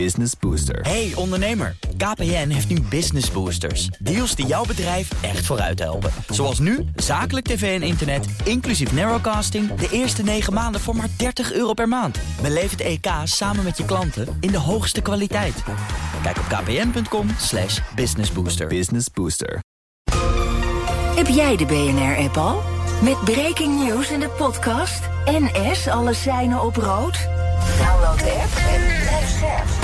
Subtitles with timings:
[0.00, 0.80] Business Booster.
[0.80, 3.86] Hey ondernemer, KPN heeft nu Business Boosters.
[3.86, 6.10] Deals die jouw bedrijf echt vooruit helpen.
[6.28, 9.74] Zoals nu, zakelijk tv en internet, inclusief narrowcasting...
[9.74, 12.18] de eerste 9 maanden voor maar 30 euro per maand.
[12.42, 15.62] Beleef het EK samen met je klanten in de hoogste kwaliteit.
[16.22, 18.66] Kijk op kpn.com slash businessbooster.
[18.66, 19.60] Business Booster.
[21.16, 22.62] Heb jij de BNR-app al?
[23.02, 27.28] Met breaking news in de podcast NS alle seinen op rood?
[27.78, 29.83] Download de app en blijf scherp.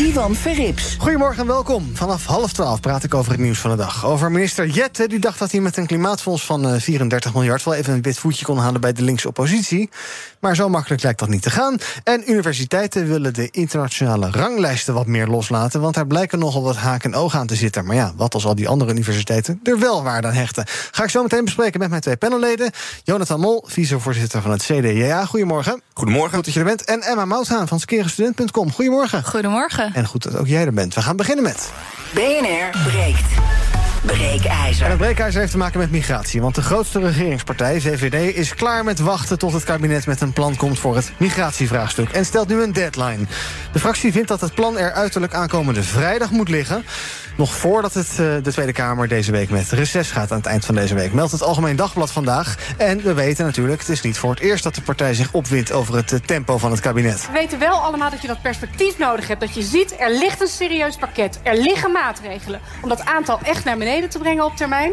[0.00, 0.96] Ivan Verrips.
[0.98, 1.90] Goedemorgen en welkom.
[1.94, 4.06] Vanaf half twaalf praat ik over het nieuws van de dag.
[4.06, 7.64] Over minister Jette, die dacht dat hij met een klimaatfonds van eh, 34 miljard...
[7.64, 9.90] wel even een wit voetje kon halen bij de linkse oppositie.
[10.38, 11.78] Maar zo makkelijk lijkt dat niet te gaan.
[12.04, 15.80] En universiteiten willen de internationale ranglijsten wat meer loslaten...
[15.80, 17.86] want daar blijken nogal wat haak en oog aan te zitten.
[17.86, 20.64] Maar ja, wat als al die andere universiteiten er wel waarde aan hechten?
[20.90, 22.70] Ga ik zo meteen bespreken met mijn twee panelleden.
[23.04, 25.24] Jonathan Mol, vicevoorzitter van het CDJA.
[25.24, 25.82] Goedemorgen.
[25.92, 26.34] Goedemorgen.
[26.34, 26.84] Goed dat je er bent.
[26.84, 28.72] En Emma Mouthaan van skerenstudent.com.
[28.72, 29.24] Goedemorgen.
[29.24, 29.89] Goedemorgen.
[29.92, 30.94] En goed dat ook jij er bent.
[30.94, 31.72] We gaan beginnen met...
[32.14, 33.38] BNR breekt.
[34.02, 34.84] Breekijzer.
[34.84, 36.40] En het breekijzer heeft te maken met migratie.
[36.40, 40.56] Want de grootste regeringspartij, VVD, is klaar met wachten tot het kabinet met een plan
[40.56, 42.08] komt voor het migratievraagstuk.
[42.08, 43.26] En stelt nu een deadline.
[43.72, 46.84] De fractie vindt dat het plan er uiterlijk aankomende vrijdag moet liggen.
[47.40, 50.64] Nog voordat het, uh, de Tweede Kamer deze week met reces gaat aan het eind
[50.64, 51.12] van deze week.
[51.12, 52.74] Meldt het Algemeen Dagblad vandaag.
[52.76, 55.72] En we weten natuurlijk, het is niet voor het eerst dat de partij zich opwindt
[55.72, 57.26] over het uh, tempo van het kabinet.
[57.26, 59.40] We weten wel allemaal dat je dat perspectief nodig hebt.
[59.40, 61.40] Dat je ziet, er ligt een serieus pakket.
[61.42, 64.92] Er liggen maatregelen om dat aantal echt naar beneden te brengen op termijn.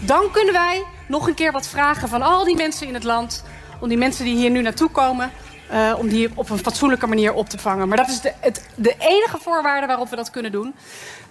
[0.00, 3.44] Dan kunnen wij nog een keer wat vragen van al die mensen in het land.
[3.80, 5.30] Om die mensen die hier nu naartoe komen.
[5.72, 7.88] Uh, om die op een fatsoenlijke manier op te vangen.
[7.88, 10.74] Maar dat is de, het, de enige voorwaarde waarop we dat kunnen doen.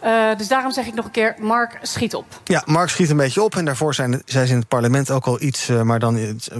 [0.03, 2.25] Uh, dus daarom zeg ik nog een keer, Mark, schiet op.
[2.43, 3.55] Ja, Mark schiet een beetje op.
[3.55, 6.17] En daarvoor zijn zij ze in het parlement ook al iets, uh, maar dan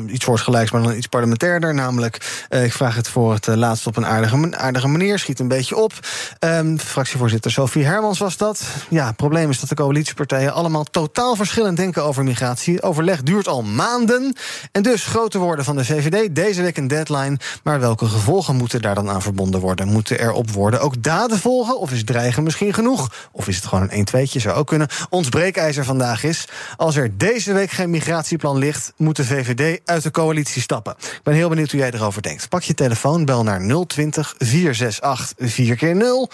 [0.08, 1.74] iets, voortgelijks, maar dan iets parlementairder.
[1.74, 5.20] Namelijk, ik vraag het voor het laatst op een aardige, aardige manier.
[5.20, 5.94] Schiet een beetje op.
[6.40, 8.64] Um, fractievoorzitter Sophie Hermans was dat.
[8.90, 12.82] Ja, het probleem is dat de coalitiepartijen allemaal totaal verschillend denken over migratie.
[12.82, 14.36] Overleg duurt al maanden.
[14.72, 16.36] En dus grote woorden van de VVD.
[16.36, 17.38] Deze week een deadline.
[17.64, 19.88] Maar welke gevolgen moeten daar dan aan verbonden worden?
[19.88, 21.80] Moeten er op worden ook daden volgen?
[21.80, 23.10] Of is dreigen misschien genoeg?
[23.38, 24.42] Of is het gewoon een 1-2'tje?
[24.42, 24.88] Zou ook kunnen.
[25.10, 26.48] Ons breekijzer vandaag is...
[26.76, 28.94] als er deze week geen migratieplan ligt...
[28.96, 30.96] moet de VVD uit de coalitie stappen.
[31.00, 32.50] Ik ben heel benieuwd hoe jij erover denkt.
[32.50, 36.30] Pak je telefoon, bel naar 020 468 4 keer 0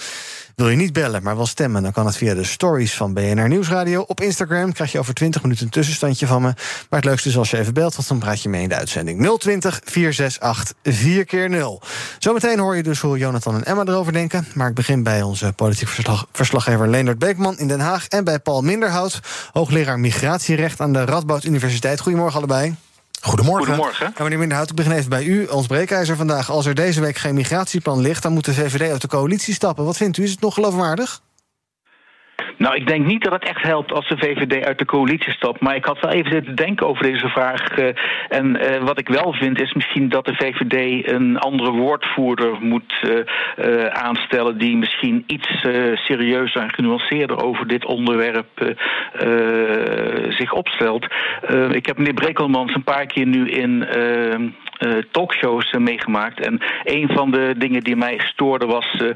[0.56, 3.48] wil je niet bellen, maar wel stemmen, dan kan het via de stories van BNR
[3.48, 4.02] Nieuwsradio.
[4.02, 6.48] Op Instagram krijg je over 20 minuten een tussenstandje van me.
[6.90, 8.76] Maar het leukste is als je even belt, want dan praat je mee in de
[8.76, 9.38] uitzending.
[9.38, 11.82] 020 468 4 keer 0
[12.20, 14.48] Zometeen hoor je dus hoe Jonathan en Emma erover denken.
[14.54, 18.08] Maar ik begin bij onze politiek verslag, verslaggever Leendert Beekman in Den Haag...
[18.08, 19.20] en bij Paul Minderhout,
[19.52, 22.00] hoogleraar migratierecht aan de Radboud Universiteit.
[22.00, 22.76] Goedemorgen allebei.
[23.24, 23.66] Goedemorgen.
[23.66, 24.06] Goedemorgen.
[24.06, 26.52] En meneer Minderhout, ik begin even bij u, ons breekijzer vandaag.
[26.52, 29.86] Als er deze week geen migratieplan ligt, dan moet de VVD uit de coalitie stappen.
[29.86, 30.24] Wat vindt u?
[30.24, 31.22] Is het nog geloofwaardig?
[32.64, 35.62] Nou, ik denk niet dat het echt helpt als de VVD uit de coalitie stapt.
[35.62, 37.78] Maar ik had wel even zitten denken over deze vraag.
[37.78, 37.88] Uh,
[38.30, 42.94] en uh, wat ik wel vind is misschien dat de VVD een andere woordvoerder moet
[43.04, 44.58] uh, aanstellen...
[44.58, 45.48] die misschien iets
[45.94, 48.76] serieuzer en genuanceerder over dit onderwerp
[50.30, 51.08] zich opstelt.
[51.72, 53.88] ik heb meneer Brekelmans een paar keer nu in...
[54.86, 56.40] Uh, talkshows uh, meegemaakt.
[56.40, 59.10] En een van de dingen die mij stoorde was, uh,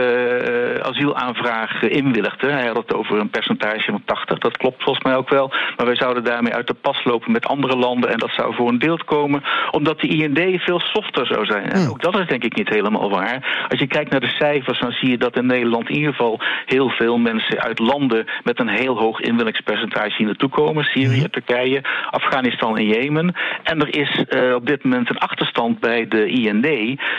[0.80, 2.52] asielaanvragen inwilligden.
[2.52, 4.38] Hij had het over een percentage van 80.
[4.38, 5.52] Dat klopt volgens mij ook wel.
[5.76, 8.10] Maar wij zouden daarmee uit de pas lopen met andere landen.
[8.10, 9.33] En dat zou voor een deel komen,
[9.70, 11.70] omdat de IND veel softer zou zijn.
[11.70, 13.66] En ook dat is denk ik niet helemaal waar.
[13.68, 16.40] Als je kijkt naar de cijfers, dan zie je dat in Nederland in ieder geval
[16.66, 20.84] heel veel mensen uit landen met een heel hoog inwillingspercentage hier naartoe komen.
[20.84, 21.30] Syrië, mhm.
[21.30, 23.34] Turkije, Afghanistan en Jemen.
[23.62, 26.66] En er is uh, op dit moment een achterstand bij de IND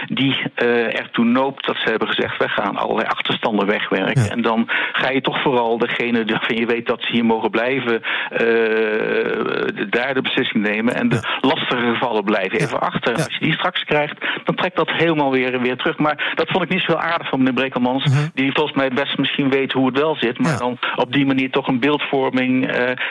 [0.07, 4.29] die uh, ertoe noopt dat ze hebben gezegd: wij gaan allerlei achterstanden wegwerken.
[4.29, 8.01] En dan ga je toch vooral degene waarvan je weet dat ze hier mogen blijven,
[8.31, 8.39] uh,
[9.89, 10.95] daar de beslissing nemen.
[10.95, 13.13] En de lastige gevallen blijven even achter.
[13.15, 15.97] Als je die straks krijgt, dan trekt dat helemaal weer, weer terug.
[15.97, 18.05] Maar dat vond ik niet zo heel aardig van meneer Brekelmans.
[18.05, 18.27] Mhm.
[18.33, 20.39] Die volgens mij best misschien weet hoe het wel zit.
[20.39, 22.65] Maar dan op die manier toch een beeldvorming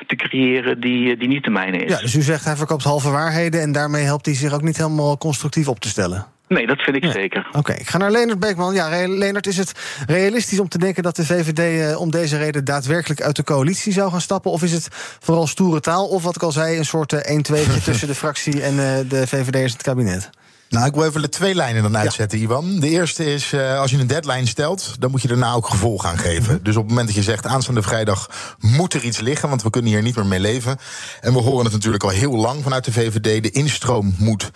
[0.06, 1.92] te creëren die, die niet de mijne is.
[1.92, 4.76] Ja, dus u zegt hij verkoopt halve waarheden en daarmee helpt hij zich ook niet
[4.76, 6.26] helemaal constructief op te stellen.
[6.54, 7.48] Nee, dat vind ik zeker.
[7.52, 8.74] Oké, ik ga naar Leonard Beekman.
[8.74, 9.72] Ja, Leonard, is het
[10.06, 13.92] realistisch om te denken dat de VVD eh, om deze reden daadwerkelijk uit de coalitie
[13.92, 14.50] zou gaan stappen?
[14.50, 14.88] Of is het
[15.20, 16.06] vooral stoere taal?
[16.06, 19.26] Of wat ik al zei, een soort 1 2 tussen de fractie en uh, de
[19.26, 20.30] VVD'ers in het kabinet?
[20.74, 22.80] Nou, ik wil even de twee lijnen dan uitzetten, Iwan.
[22.80, 26.04] De eerste is, uh, als je een deadline stelt, dan moet je daarna ook gevolg
[26.04, 26.62] aan geven.
[26.62, 29.70] Dus op het moment dat je zegt, aanstaande vrijdag moet er iets liggen, want we
[29.70, 30.78] kunnen hier niet meer mee leven.
[31.20, 34.50] En we horen het natuurlijk al heel lang vanuit de VVD, de instroom moet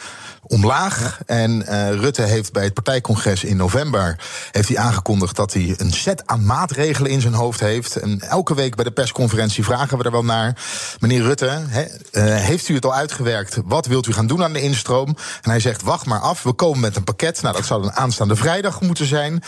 [0.48, 1.20] omlaag.
[1.26, 4.18] En uh, Rutte heeft bij het partijcongres in november
[4.50, 7.96] heeft hij aangekondigd dat hij een set aan maatregelen in zijn hoofd heeft.
[7.96, 10.56] En elke week bij de persconferentie vragen we er wel naar.
[10.98, 13.58] Meneer Rutte, he, uh, heeft u het al uitgewerkt?
[13.64, 15.16] Wat wilt u gaan doen aan de instroom?
[15.42, 17.42] En hij zegt: wacht maar af, we komen met een pakket.
[17.42, 19.42] Nou, dat zou dan aanstaande vrijdag moeten zijn.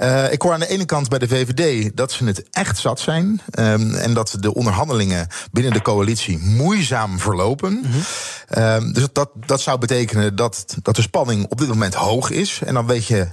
[0.00, 3.00] Uh, ik hoor aan de ene kant bij de VVD dat ze het echt zat
[3.00, 3.40] zijn.
[3.58, 7.72] Um, en dat de onderhandelingen binnen de coalitie moeizaam verlopen.
[7.72, 7.90] Mm
[8.48, 8.92] -hmm.
[8.92, 12.60] dus dat, dat zou betekenen dat, dat de spanning op dit moment hoog is.
[12.64, 13.28] En dan weet je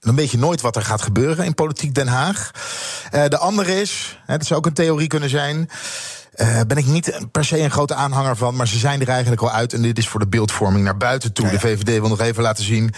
[0.00, 2.50] dan weet je nooit wat er gaat gebeuren in politiek Den Haag.
[3.14, 5.70] Uh, de andere is, hè, dat zou ook een theorie kunnen zijn.
[6.36, 9.42] Uh, ben ik niet per se een grote aanhanger van, maar ze zijn er eigenlijk
[9.42, 9.72] al uit.
[9.72, 11.48] En dit is voor de beeldvorming naar buiten toe.
[11.48, 12.94] De VVD wil nog even laten zien.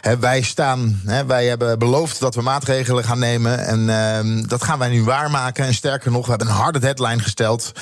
[0.00, 3.66] Hè, wij staan, hè, wij hebben beloofd dat we maatregelen gaan nemen.
[3.66, 5.64] En uh, dat gaan wij nu waarmaken.
[5.64, 7.72] En sterker nog, we hebben een harde deadline gesteld.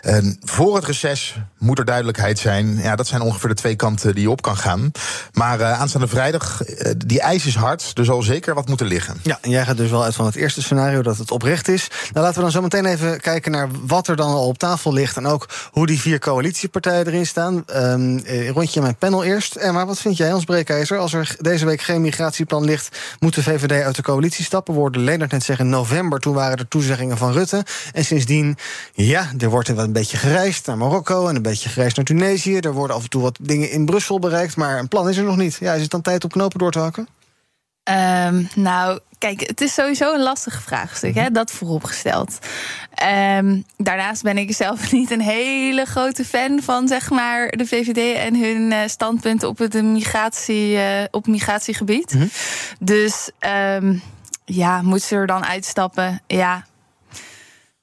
[0.00, 2.76] En voor het reces moet er duidelijkheid zijn.
[2.76, 4.90] Ja, dat zijn ongeveer de twee kanten die je op kan gaan.
[5.32, 7.90] Maar uh, aanstaande vrijdag, uh, die eis is hard.
[7.94, 9.16] Er zal zeker wat moeten liggen.
[9.22, 11.88] Ja, en jij gaat dus wel uit van het eerste scenario dat het oprecht is.
[12.12, 14.92] Nou, laten we dan zo meteen even kijken naar wat er dan al op tafel
[14.92, 15.16] ligt.
[15.16, 17.64] En ook hoe die vier coalitiepartijen erin staan.
[17.74, 18.22] Um,
[18.52, 19.54] rondje mijn panel eerst.
[19.54, 20.98] En maar wat vind jij, Hans Breekijzer?
[20.98, 24.74] Als er deze week geen migratieplan ligt, moet de VVD uit de coalitie stappen.
[24.74, 26.20] We hoorden Leonard net zeggen in november.
[26.20, 27.64] Toen waren er toezeggingen van Rutte.
[27.92, 28.56] En sindsdien,
[28.92, 32.58] ja, er wordt wat een beetje gereisd naar Marokko en een beetje gereisd naar Tunesië.
[32.58, 35.24] Er worden af en toe wat dingen in Brussel bereikt, maar een plan is er
[35.24, 35.56] nog niet.
[35.60, 37.08] Ja, is het dan tijd om knopen door te hakken?
[37.90, 42.38] Um, nou, kijk, het is sowieso een lastig vraagstuk, hè, dat vooropgesteld.
[43.38, 48.16] Um, daarnaast ben ik zelf niet een hele grote fan van zeg maar, de VVD
[48.16, 52.14] en hun uh, standpunten op het migratie, uh, op migratiegebied.
[52.14, 52.30] Mm -hmm.
[52.80, 53.30] Dus
[53.74, 54.02] um,
[54.44, 56.20] ja, moet ze er dan uitstappen?
[56.26, 56.66] Ja,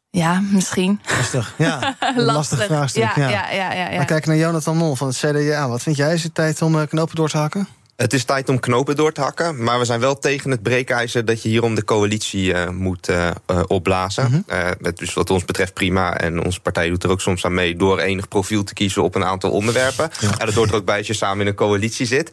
[0.10, 1.02] ja, misschien.
[1.18, 1.80] Lastig, ja.
[2.00, 3.04] lastig, lastig vraagstuk.
[3.04, 3.30] Ja, ja.
[3.30, 5.70] Ja, ja, ja, ja, Maar kijk naar Jonathan Mol van het CDA.
[5.70, 6.14] Wat vind jij?
[6.14, 7.68] Is het tijd om uh, knopen door te hakken?
[7.96, 9.64] Het is tijd om knopen door te hakken.
[9.64, 13.30] Maar we zijn wel tegen het breekijzer dat je hierom de coalitie uh, moet uh,
[13.52, 14.32] uh, opblazen.
[14.32, 14.94] Mm -hmm.
[14.96, 16.18] dus wat ons betreft prima.
[16.18, 19.16] En onze partij doet er ook soms aan mee door enig profiel te kiezen op
[19.16, 20.10] een aantal onderwerpen.
[20.20, 20.38] Ja.
[20.38, 22.30] En dat hoort er ook bij als je samen in een coalitie zit.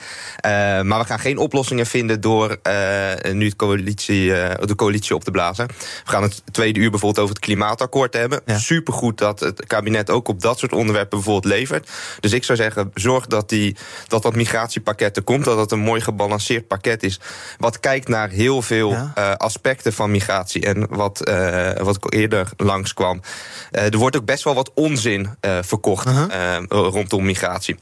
[0.82, 2.58] maar we gaan geen oplossingen vinden door
[3.32, 4.26] nu het coalitie,
[4.64, 5.66] de coalitie op te blazen.
[5.66, 8.40] We gaan het tweede uur bijvoorbeeld over het klimaatakkoord hebben.
[8.46, 8.58] Ja.
[8.58, 11.90] Supergoed dat het kabinet ook op dat soort onderwerpen bijvoorbeeld levert.
[12.20, 13.76] Dus ik zou zeggen, zorg dat die,
[14.06, 17.20] dat, dat migratiepakket er komt dat het een mooi gebalanceerd pakket is.
[17.58, 19.12] Wat kijkt naar heel veel ja.
[19.18, 20.66] uh, aspecten van migratie.
[20.66, 23.20] En wat, uh, wat eerder langskwam.
[23.72, 25.28] Uh, er wordt ook best wel wat onzin
[25.62, 26.62] verkocht -huh.
[26.68, 27.76] rondom migratie.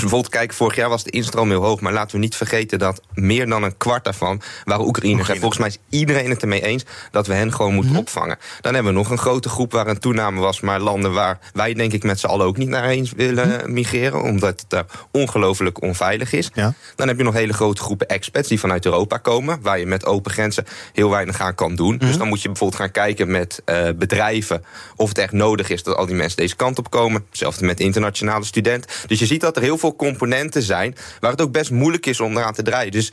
[0.00, 1.80] Bijvoorbeeld kijken, vorig jaar was de instroom heel hoog.
[1.80, 5.28] Maar laten we niet vergeten dat meer dan een kwart daarvan waren Oekraïners.
[5.28, 8.06] En volgens mij is iedereen het ermee eens dat we hen gewoon moeten mm -hmm.
[8.06, 8.38] opvangen.
[8.60, 10.60] Dan hebben we nog een grote groep waar een toename was.
[10.60, 13.72] Maar landen waar wij denk ik met z'n allen ook niet naar eens willen -hmm.
[13.72, 14.22] migreren.
[14.22, 16.50] Omdat het daar ongelooflijk onveilig is.
[16.54, 16.74] Ja.
[16.96, 19.58] Dan heb je nog hele grote groepen expats die vanuit Europa komen.
[19.62, 21.92] Waar je met open grenzen heel weinig aan kan doen.
[21.92, 22.06] Mm -hmm.
[22.08, 24.64] Dus dan moet je bijvoorbeeld gaan kijken met uh, bedrijven.
[24.96, 27.24] Of het echt nodig is dat al die mensen deze kant op komen.
[27.28, 28.90] Hetzelfde met internationale studenten.
[29.06, 32.20] Dus je ziet dat er heel veel componenten zijn waar het ook best moeilijk is
[32.20, 32.92] om eraan te draaien.
[32.92, 33.12] Dus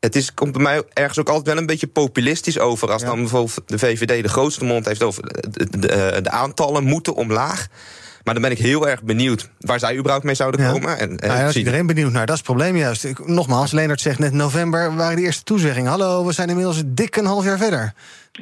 [0.00, 2.92] het is, komt bij mij ergens ook altijd wel een beetje populistisch over.
[2.92, 3.08] Als ja.
[3.08, 7.66] dan bijvoorbeeld de VVD de grootste mond heeft over de, de, de aantallen moeten omlaag.
[8.24, 10.72] Maar dan ben ik heel erg benieuwd waar zij überhaupt mee zouden ja.
[10.72, 10.98] komen.
[10.98, 12.26] En, en nou ja, iedereen benieuwd naar.
[12.26, 13.04] Dat is het probleem juist.
[13.04, 15.90] Ik, nogmaals, Leonard zegt net november waren de eerste toezeggingen.
[15.90, 17.94] Hallo, we zijn inmiddels dik een half jaar verder.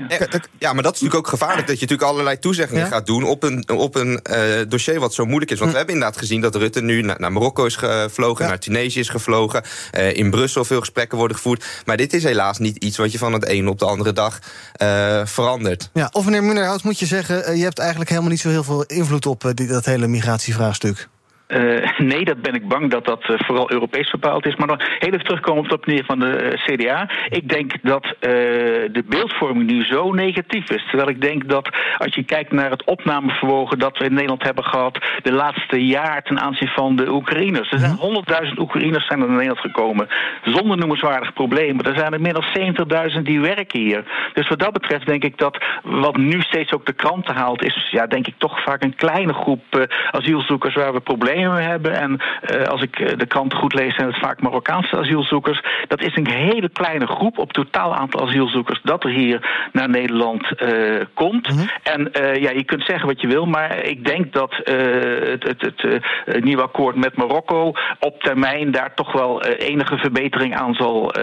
[0.09, 0.29] Ja.
[0.59, 1.67] ja, maar dat is natuurlijk ook gevaarlijk.
[1.67, 5.25] Dat je natuurlijk allerlei toezeggingen gaat doen op een, op een uh, dossier wat zo
[5.25, 5.59] moeilijk is.
[5.59, 5.77] Want hm.
[5.77, 9.09] we hebben inderdaad gezien dat Rutte nu naar, naar Marokko is gevlogen, naar Tunesië is
[9.09, 9.63] gevlogen.
[9.99, 11.65] Uh, in Brussel veel gesprekken worden gevoerd.
[11.85, 14.39] Maar dit is helaas niet iets wat je van het een op de andere dag
[14.83, 15.91] uh, verandert.
[15.93, 18.83] Ja, of meneer Munnerhout moet je zeggen, je hebt eigenlijk helemaal niet zo heel veel
[18.83, 21.09] invloed op die, dat hele migratievraagstuk.
[21.49, 24.57] Uh, nee, dat ben ik bang dat dat uh, vooral Europees bepaald is.
[24.57, 27.09] Maar nog heel even terugkomen op de meneer van de uh, eh, CDA.
[27.29, 30.85] Ik denk dat de beeldvorming nu zo negatief is.
[30.89, 34.65] Terwijl ik denk dat als je kijkt naar het opnamevermogen dat we in Nederland hebben
[34.65, 37.73] gehad de laatste jaar ten aanzien van de Oekraïners.
[37.73, 38.61] Er zijn 100.000 mhm.
[38.61, 40.09] Oekraïners zijn naar Nederland gekomen
[40.45, 41.85] zonder noemenswaardig problemen.
[41.85, 44.31] Er zijn er meer dan 70.000 die werken hier.
[44.33, 47.89] Dus wat dat betreft denk ik dat wat nu steeds ook de kranten haalt, is
[47.91, 51.93] ja, denk ik toch vaak een kleine groep asielzoekers waar we problemen hebben.
[51.93, 52.21] En
[52.55, 55.63] uh, als ik eh, de kranten goed lees, zijn het vaak Marokkaanse asielzoekers.
[55.89, 60.53] Dat is een hele kleine groep op totaal aantal asielzoekers dat er hier naar Nederland
[60.63, 61.51] uh, komt.
[61.51, 61.69] Mm -hmm.
[61.83, 62.11] En
[62.41, 65.83] ja, je kunt zeggen wat je wil, maar ik denk dat het, het,
[66.25, 71.15] het nieuwe akkoord met Marokko op termijn daar toch wel enige verbetering aan zal,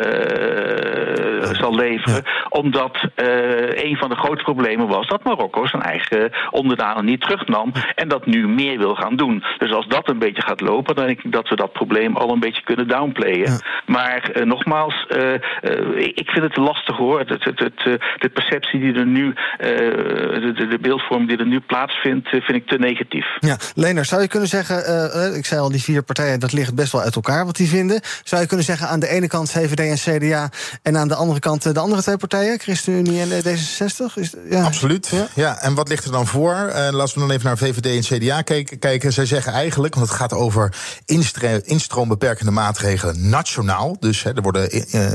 [1.51, 2.23] zal leveren.
[2.23, 2.47] Ja.
[2.49, 2.97] Omdat
[3.75, 8.25] een van de grote problemen was dat Marokko zijn eigen onderdanen niet terugnam en dat
[8.25, 9.43] nu meer wil gaan doen.
[9.57, 12.31] Dus als dat een beetje gaat lopen, dan denk ik dat we dat probleem al
[12.31, 13.61] een beetje kunnen downplayen.
[13.85, 17.19] Maar uh, nogmaals, uh, uh, ik vind het lastig hoor.
[17.19, 22.29] Het, het, het, de perceptie die er nu, de, de beeldvorming die er nu plaatsvindt,
[22.29, 23.25] vind ik te negatief.
[23.39, 24.77] Ja, Lener, zou je kunnen zeggen,
[25.35, 28.01] ik zei al, die vier partijen, dat ligt best wel uit elkaar wat die vinden.
[28.23, 30.49] Zou je kunnen zeggen, aan de ene kant VVD en CDA
[30.81, 34.13] en aan de andere kant de andere twee partijen, ChristenUnie en D66?
[34.15, 34.63] Is, ja.
[34.63, 35.07] Absoluut.
[35.07, 35.27] Ja?
[35.35, 35.57] ja?
[35.61, 36.55] en wat ligt er dan voor?
[36.91, 38.79] laten we dan even naar VVD en CDA kijken.
[38.79, 39.13] kijken.
[39.13, 40.75] Zij zeggen eigenlijk, want het gaat over
[41.63, 43.97] instroombeperkende maatregelen nationaal.
[43.99, 44.71] Dus hè, er worden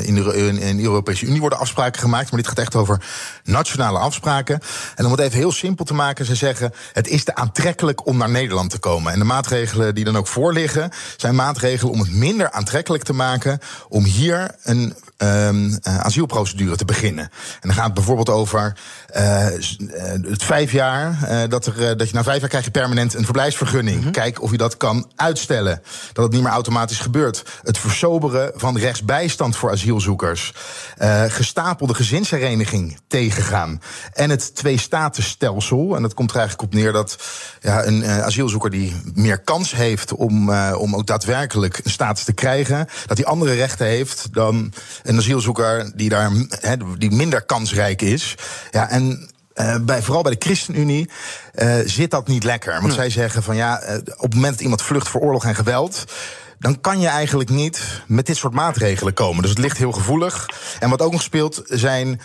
[0.06, 2.30] in de, in de Europese Unie worden afspraken gemaakt.
[2.30, 3.04] Maar dit gaat echt over
[3.44, 4.60] nationale afspraken.
[4.94, 8.16] En om het even heel simpel te maken, ze zeggen: het is te aantrekkelijk om
[8.16, 9.12] naar Nederland te komen.
[9.12, 13.58] En de maatregelen die dan ook voorliggen, zijn maatregelen om het minder aantrekkelijk te maken
[13.88, 17.24] om hier een um, asielprocedure te beginnen.
[17.24, 18.76] En dan gaat het bijvoorbeeld over
[19.16, 19.44] uh,
[20.22, 21.18] het vijf jaar.
[21.22, 24.04] Uh, dat, er, dat je na vijf jaar krijg je permanent een verblijfsvergunning.
[24.04, 25.82] Mm Kijk of je dat kan uitstellen.
[26.12, 27.42] Dat het niet meer automatisch gebeurt.
[27.62, 30.52] Het versoberen van rechtsbijstand voor asielzoekers.
[30.98, 33.82] Uh, gestapelde gezinshereniging tegengaan.
[34.12, 35.96] En het twee-statenstelsel.
[35.96, 37.16] En dat komt er eigenlijk op neer dat
[37.60, 42.88] ja, een asielzoeker die meer kans heeft om, om ook daadwerkelijk een status te krijgen,
[43.06, 46.30] dat hij andere rechten heeft dan een asielzoeker die daar
[46.98, 48.34] die minder kansrijk is.
[48.70, 51.10] Ja, en uh, bij, vooral bij de ChristenUnie
[51.54, 52.80] uh, zit dat niet lekker.
[52.80, 55.54] Want zij zeggen van ja, uh, op het moment dat iemand vlucht voor oorlog en
[55.54, 56.04] geweld
[56.58, 59.42] dan kan je eigenlijk niet met dit soort maatregelen komen.
[59.42, 60.48] Dus het ligt heel gevoelig.
[60.80, 62.08] En wat ook nog speelt zijn.
[62.08, 62.20] Uh,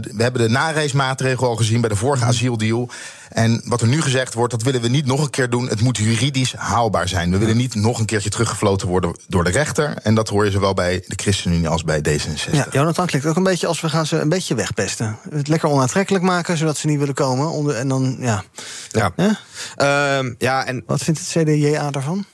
[0.00, 2.90] we hebben de nareismaatregel al gezien bij de vorige asieldeal.
[3.28, 5.68] En wat er nu gezegd wordt, dat willen we niet nog een keer doen.
[5.68, 7.30] Het moet juridisch haalbaar zijn.
[7.30, 9.96] We willen niet nog een keertje teruggefloten worden door de rechter.
[10.02, 12.50] En dat hoor je zowel bij de ChristenUnie als bij D66.
[12.50, 15.18] Ja, Jonathan klinkt ook een beetje als we gaan ze een beetje wegpesten.
[15.30, 17.78] Het lekker onaantrekkelijk maken, zodat ze niet willen komen.
[17.78, 18.44] En dan, ja.
[18.90, 19.12] Ja.
[19.16, 19.38] Ja?
[20.22, 20.82] Uh, ja en...
[20.86, 22.24] Wat vindt het CDJA daarvan?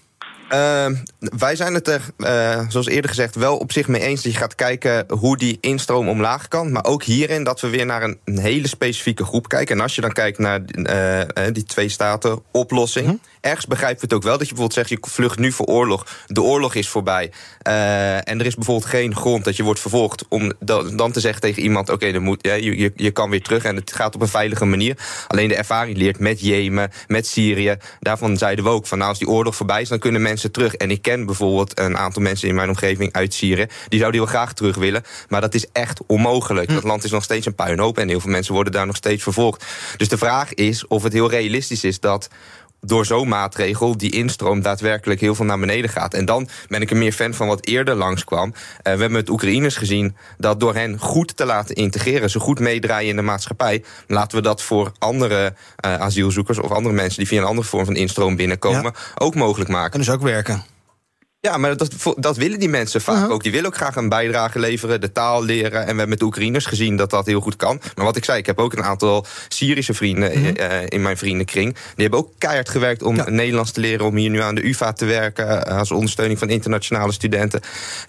[0.52, 0.86] Uh,
[1.18, 4.38] wij zijn het er, uh, zoals eerder gezegd, wel op zich mee eens dat je
[4.38, 6.72] gaat kijken hoe die instroom omlaag kan.
[6.72, 9.76] Maar ook hierin dat we weer naar een, een hele specifieke groep kijken.
[9.76, 11.20] En als je dan kijkt naar uh,
[11.52, 13.06] die twee staten oplossing.
[13.06, 15.66] Mm Ergens begrijpen we het ook wel dat je bijvoorbeeld zegt: je vlucht nu voor
[15.66, 16.06] oorlog.
[16.26, 17.32] De oorlog is voorbij.
[17.62, 20.24] en er is bijvoorbeeld geen grond dat je wordt vervolgd.
[20.28, 20.52] Om
[20.94, 23.64] dan te zeggen tegen iemand: oké, dan moet ja, je, je kan weer terug.
[23.64, 24.96] En het gaat op een veilige manier.
[25.26, 27.76] Alleen de ervaring leert met Jemen, met Syrië.
[28.00, 30.74] Daarvan zeiden we ook: van nou, als die oorlog voorbij is, dan kunnen mensen terug.
[30.74, 33.66] En ik ken bijvoorbeeld een aantal mensen in mijn omgeving uit Syrië.
[33.88, 35.02] Die zouden heel graag terug willen.
[35.28, 36.68] Maar dat is echt onmogelijk.
[36.68, 36.74] Hm.
[36.74, 37.98] Dat land is nog steeds een puinhoop.
[37.98, 39.64] En heel veel mensen worden daar nog steeds vervolgd.
[39.96, 42.28] Dus de vraag is of het heel realistisch is dat
[42.80, 46.14] door zo'n maatregel die instroom daadwerkelijk heel veel naar beneden gaat.
[46.14, 48.48] En dan ben ik er meer fan van wat eerder langskwam.
[48.48, 52.58] Uh, we hebben met Oekraïners gezien dat door hen goed te laten integreren, ze goed
[52.58, 55.54] meedraaien in de maatschappij, laten we dat voor andere
[55.86, 59.70] uh, asielzoekers of andere mensen die via een andere vorm van instroom binnenkomen ook mogelijk
[59.70, 59.92] maken.
[59.92, 60.64] En dus ook werken.
[61.42, 63.30] Ja, maar dat, dat willen die mensen vaak uh-huh.
[63.30, 63.42] ook.
[63.42, 65.72] Die willen ook graag een bijdrage leveren, de taal leren.
[65.72, 67.80] En we hebben met de Oekraïners gezien dat dat heel goed kan.
[67.94, 70.80] Maar wat ik zei, ik heb ook een aantal Syrische vrienden uh-huh.
[70.82, 71.74] uh, in mijn vriendenkring.
[71.74, 73.28] Die hebben ook keihard gewerkt om ja.
[73.28, 75.46] Nederlands te leren, om hier nu aan de UvA te werken.
[75.46, 77.60] Uh, als ondersteuning van internationale studenten.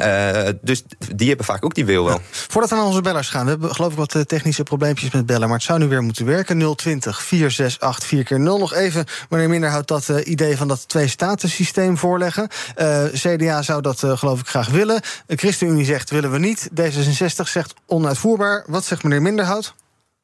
[0.01, 0.83] Uh, dus
[1.15, 2.15] die hebben vaak ook die wil wel.
[2.15, 2.21] Ja.
[2.31, 5.47] Voordat we naar onze bellers gaan, we hebben geloof ik wat technische probleempjes met bellen.
[5.47, 6.75] Maar het zou nu weer moeten werken.
[6.75, 11.97] 020 468 4 keer 0 Nog even, meneer Minderhout, dat uh, idee van dat twee-staten-systeem
[11.97, 12.47] voorleggen.
[12.77, 15.01] Uh, CDA zou dat uh, geloof ik graag willen.
[15.27, 16.69] De ChristenUnie zegt willen we niet.
[16.81, 18.63] D66 zegt onuitvoerbaar.
[18.67, 19.75] Wat zegt meneer Minderhout?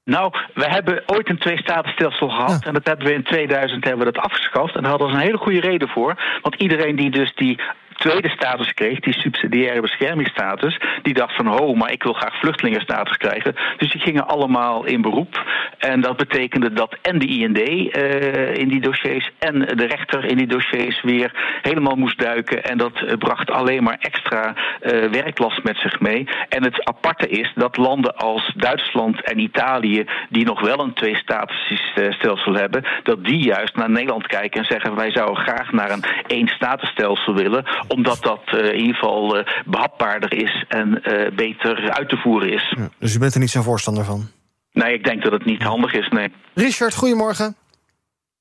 [0.03, 2.65] Nou, we hebben ooit een twee-statenstelsel gehad.
[2.65, 4.75] En dat hebben we in 2000 hebben we dat afgeschaft.
[4.75, 6.39] En daar hadden ze een hele goede reden voor.
[6.41, 7.61] Want iedereen die dus die
[7.97, 13.17] tweede status kreeg, die subsidiaire beschermingsstatus, die dacht van, ho, maar ik wil graag vluchtelingenstatus
[13.17, 13.55] krijgen.
[13.77, 15.45] Dus die gingen allemaal in beroep.
[15.77, 20.37] En dat betekende dat en de IND uh, in die dossiers en de rechter in
[20.37, 22.63] die dossiers weer helemaal moest duiken.
[22.63, 26.27] En dat bracht alleen maar extra uh, werklast met zich mee.
[26.49, 32.53] En het aparte is dat landen als Duitsland en Italië, die nog wel een twee-statusstelsel
[32.53, 37.33] hebben, dat die juist naar Nederland kijken en zeggen: wij zouden graag naar een één-statusstelsel
[37.33, 42.17] willen omdat dat uh, in ieder geval uh, behapbaarder is en uh, beter uit te
[42.17, 42.73] voeren is.
[42.77, 44.27] Ja, dus u bent er niet zo'n voorstander van?
[44.71, 46.27] Nee, ik denk dat het niet handig is, nee.
[46.53, 47.55] Richard, goedemorgen.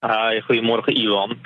[0.00, 1.36] Hi, goedemorgen, Iwan.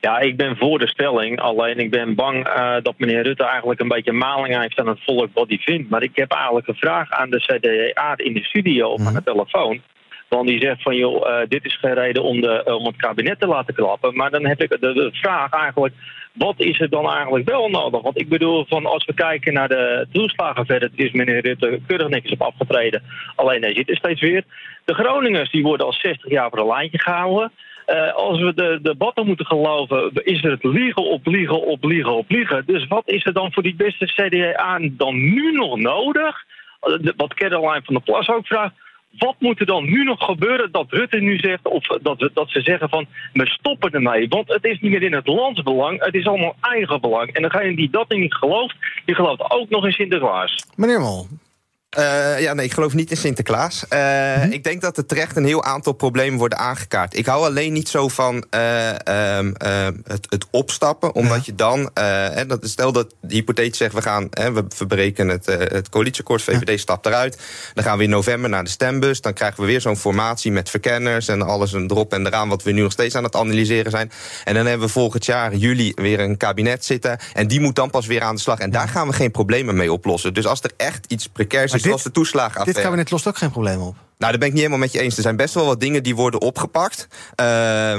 [0.00, 1.40] Ja, ik ben voor de stelling.
[1.40, 5.04] Alleen ik ben bang uh, dat meneer Rutte eigenlijk een beetje maling heeft aan het
[5.04, 5.90] volk wat hij vindt.
[5.90, 9.06] Maar ik heb eigenlijk een vraag aan de CDA in de studio of mm.
[9.06, 9.80] aan de telefoon.
[10.28, 13.40] Want die zegt van, joh, uh, dit is geen reden om, de, om het kabinet
[13.40, 14.16] te laten klappen.
[14.16, 15.94] Maar dan heb ik de, de vraag eigenlijk,
[16.32, 18.02] wat is er dan eigenlijk wel nodig?
[18.02, 22.08] Want ik bedoel, van als we kijken naar de toeslagen verder, is meneer Rutte keurig
[22.08, 23.02] niks op afgetreden.
[23.36, 24.44] Alleen hij zit er steeds weer.
[24.84, 27.52] De Groningers die worden al 60 jaar voor een lijntje gehouden.
[27.86, 32.12] Uh, als we de debatten moeten geloven, is er het liegen op liegen op liegen
[32.12, 32.62] op liegen.
[32.66, 36.44] Dus wat is er dan voor die beste CDA dan nu nog nodig?
[37.16, 38.74] Wat Caroline van der Plas ook vraagt
[39.18, 42.60] wat moet er dan nu nog gebeuren dat Rutte nu zegt, of dat, dat ze
[42.60, 44.28] zeggen van we stoppen ermee?
[44.28, 47.32] Want het is niet meer in het landsbelang, het is allemaal eigen belang.
[47.32, 50.66] En degene die dat niet gelooft, die gelooft ook nog in Sinterklaas.
[50.76, 51.26] Meneer Mol,
[51.98, 53.84] uh, ja, nee, ik geloof niet in Sinterklaas.
[53.92, 54.52] Uh, mm-hmm.
[54.52, 57.16] Ik denk dat er terecht een heel aantal problemen worden aangekaart.
[57.16, 58.90] Ik hou alleen niet zo van uh,
[60.04, 61.42] het, het, opstappen, omdat ja.
[61.44, 61.90] je dan...
[61.94, 66.68] hè, dat, stel dat de hypothetisch zegt, we gaan we verbreken het, het coalitieakkoord, VVD
[66.68, 66.76] ja.
[66.76, 67.38] stapt eruit.
[67.74, 69.20] Dan gaan we in november naar de stembus.
[69.20, 72.48] Dan krijgen we weer zo'n formatie met verkenners en alles erop en eraan...
[72.48, 74.10] wat we nu nog steeds aan het analyseren zijn.
[74.44, 77.18] En dan hebben we volgend jaar, juli, weer een kabinet zitten.
[77.32, 78.58] En die moet dan pas weer aan de slag.
[78.58, 80.34] En daar gaan we geen problemen mee oplossen.
[80.34, 82.72] Dus als er echt iets precairs is dit, zoals de toeslagenaffaire.
[82.72, 83.94] Dit kabinet lost ook geen probleem op.
[84.20, 85.16] Nou, daar ben ik niet helemaal met je eens.
[85.16, 87.06] Er zijn best wel wat dingen die worden opgepakt.
[87.10, 87.46] Uh,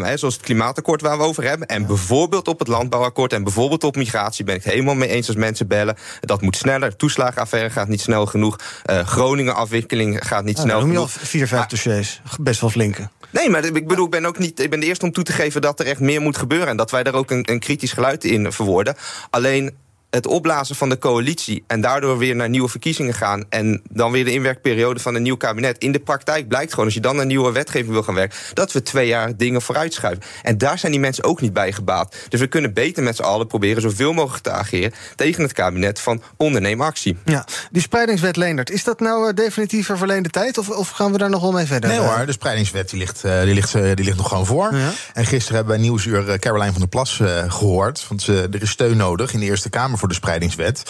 [0.03, 1.67] hè, zoals het klimaatakkoord waar we over hebben.
[1.67, 5.27] En bijvoorbeeld op het landbouwakkoord en bijvoorbeeld op migratie ben ik het helemaal mee eens
[5.27, 5.97] als mensen bellen.
[6.19, 6.95] Dat moet sneller.
[6.95, 8.59] Toeslagenaffaire gaat niet snel genoeg.
[8.85, 10.95] Uh, Groningen afwikkeling gaat niet nou, snel genoeg.
[10.95, 12.21] Noem je al vier, vijf dossiers.
[12.39, 13.09] Best wel flinke.
[13.29, 14.59] Nee, maar ik bedoel, ik ben ook niet.
[14.59, 16.67] Ik ben de eerste om toe te geven dat er echt meer moet gebeuren.
[16.67, 18.95] En dat wij daar ook een, een kritisch geluid in verwoorden.
[19.29, 19.75] Alleen
[20.11, 24.25] het opblazen van de coalitie en daardoor weer naar nieuwe verkiezingen gaan en dan weer
[24.25, 25.77] de inwerkperiode van een nieuw kabinet.
[25.77, 28.71] In de praktijk blijkt gewoon, als je dan een nieuwe wetgeving wil gaan werken, dat
[28.71, 30.23] we twee jaar dingen vooruitschuiven.
[30.41, 32.15] En daar zijn die mensen ook niet bij gebaat.
[32.29, 35.99] Dus we kunnen beter met z'n allen proberen zoveel mogelijk te ageren tegen het kabinet
[35.99, 37.17] van onderneem actie.
[37.25, 41.11] Ja, die spreidingswet Leendert, is dat nou uh, definitief een verleende tijd of, of, gaan
[41.11, 41.89] we daar nog wel mee verder?
[41.89, 44.75] Nee hoor, de spreidingswet die ligt, uh, die ligt, uh, die ligt nog gewoon voor.
[44.75, 44.91] Ja.
[45.13, 49.33] En gisteren hebben wij Nieuwsuur Caroline van der Plas gehoord, want er is steun nodig
[49.33, 50.83] in de Eerste Kamer voor de spreidingswet.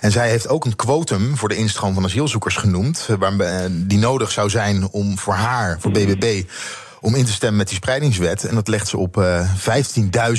[0.00, 3.08] En zij heeft ook een quotum voor de instroom van asielzoekers genoemd.
[3.18, 6.44] Waar, die nodig zou zijn om voor haar, voor BBB
[7.00, 8.44] om in te stemmen met die spreidingswet.
[8.44, 9.50] En dat legt ze op uh,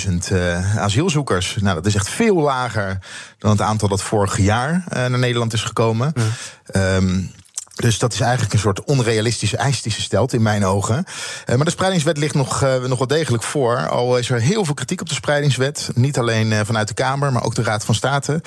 [0.07, 1.57] 15.000 uh, asielzoekers.
[1.59, 2.99] Nou, dat is echt veel lager
[3.37, 6.13] dan het aantal dat vorig jaar uh, naar Nederland is gekomen.
[6.75, 7.31] Um,
[7.81, 11.03] dus dat is eigenlijk een soort onrealistische eis die ze stelt, in mijn ogen.
[11.45, 13.87] Uh, maar de spreidingswet ligt nog, uh, nog wel degelijk voor.
[13.87, 15.89] Al is er heel veel kritiek op de spreidingswet.
[15.95, 18.41] Niet alleen uh, vanuit de Kamer, maar ook de Raad van State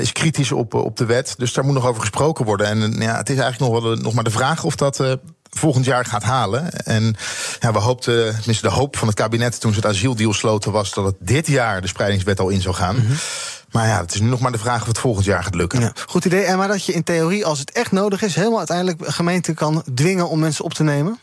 [0.00, 1.34] is kritisch op, op de wet.
[1.36, 2.66] Dus daar moet nog over gesproken worden.
[2.66, 5.18] En ja, het is eigenlijk nog, wel, nog maar de vraag of dat
[5.54, 6.72] volgend jaar gaat halen.
[6.72, 7.16] En
[7.60, 10.92] ja, we hoopten, tenminste de hoop van het kabinet toen ze het asieldeal sloten was
[10.92, 12.96] dat het dit jaar de spreidingswet al in zou gaan.
[12.96, 13.16] Mm-hmm.
[13.70, 15.80] Maar ja, het is nu nog maar de vraag of het volgend jaar gaat lukken.
[15.80, 16.42] Ja, goed idee.
[16.42, 19.82] En maar dat je in theorie, als het echt nodig is, helemaal uiteindelijk gemeente kan
[19.94, 21.18] dwingen om mensen op te nemen?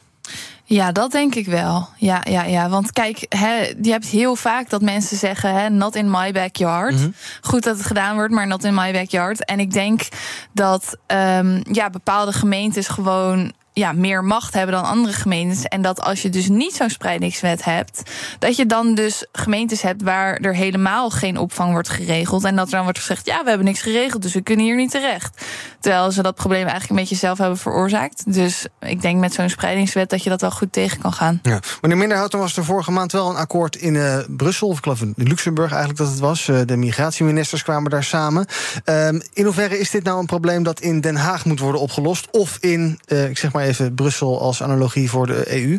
[0.63, 1.89] Ja, dat denk ik wel.
[1.98, 2.70] Ja, ja, ja.
[2.70, 6.94] Want kijk, hè, je hebt heel vaak dat mensen zeggen: hè, not in my backyard.
[6.94, 7.13] Mm-hmm.
[7.41, 9.46] Goed dat het gedaan wordt, maar not in my backyard.
[9.46, 10.08] En ik denk
[10.52, 15.63] dat um, ja, bepaalde gemeentes gewoon ja, meer macht hebben dan andere gemeentes.
[15.63, 18.01] En dat als je dus niet zo'n spreidingswet hebt,
[18.39, 22.43] dat je dan dus gemeentes hebt waar er helemaal geen opvang wordt geregeld.
[22.43, 24.75] En dat er dan wordt gezegd: ja, we hebben niks geregeld, dus we kunnen hier
[24.75, 25.45] niet terecht.
[25.79, 28.34] Terwijl ze dat probleem eigenlijk een beetje zelf hebben veroorzaakt.
[28.34, 31.39] Dus ik denk met zo'n spreidingswet dat je dat wel goed tegen kan gaan.
[31.41, 31.60] Ja.
[31.81, 35.01] Meneer Minderhout, was er vorige maand wel een akkoord in uh, Brussel, of ik geloof
[35.01, 36.47] in Luxemburg eigenlijk dat het was.
[36.47, 38.45] Uh, de migratieministers kwamen daar samen.
[38.86, 42.27] Um, in hoeverre is dit nou een probleem dat in Den Haag moet worden opgelost?
[42.31, 45.77] Of in, uh, ik zeg maar even Brussel als analogie voor de EU?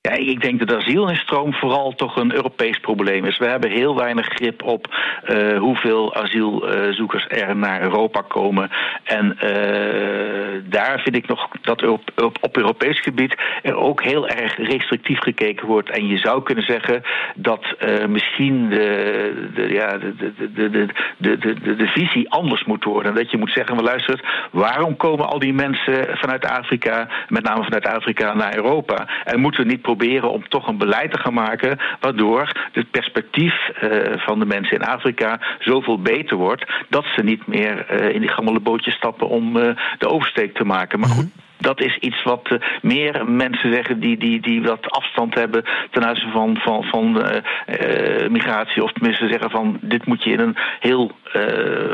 [0.00, 3.38] Ja, ik denk dat de asielinstroom vooral toch een Europees probleem is.
[3.38, 8.70] We hebben heel weinig grip op uh, hoeveel asielzoekers er naar Europa komen.
[9.04, 14.28] En uh, daar vind ik nog dat op, op, op, Europees gebied er ook heel
[14.28, 15.90] erg restrictief gekeken wordt.
[15.90, 17.02] En je zou kunnen zeggen
[17.34, 20.86] dat uh, misschien de, de, ja, de, de, de,
[21.18, 23.14] de, de, de, visie anders moet worden.
[23.14, 27.62] Dat je moet zeggen, we luisteren, waarom komen al die mensen vanuit Afrika, met name
[27.62, 29.08] vanuit Afrika, naar Europa?
[29.24, 33.54] En moeten we niet proberen om toch een beleid te gaan maken waardoor het perspectief
[33.82, 38.20] uh, van de mensen in Afrika zoveel beter wordt dat ze niet meer uh, in
[38.20, 41.00] die gammele bootjes stappen om uh, de oversteek te maken.
[41.00, 45.34] Maar goed, dat is iets wat uh, meer mensen zeggen die, die, die wat afstand
[45.34, 47.36] hebben ten aanzien van, van, van uh,
[47.80, 48.82] uh, migratie.
[48.82, 51.12] Of tenminste zeggen van dit moet je in een heel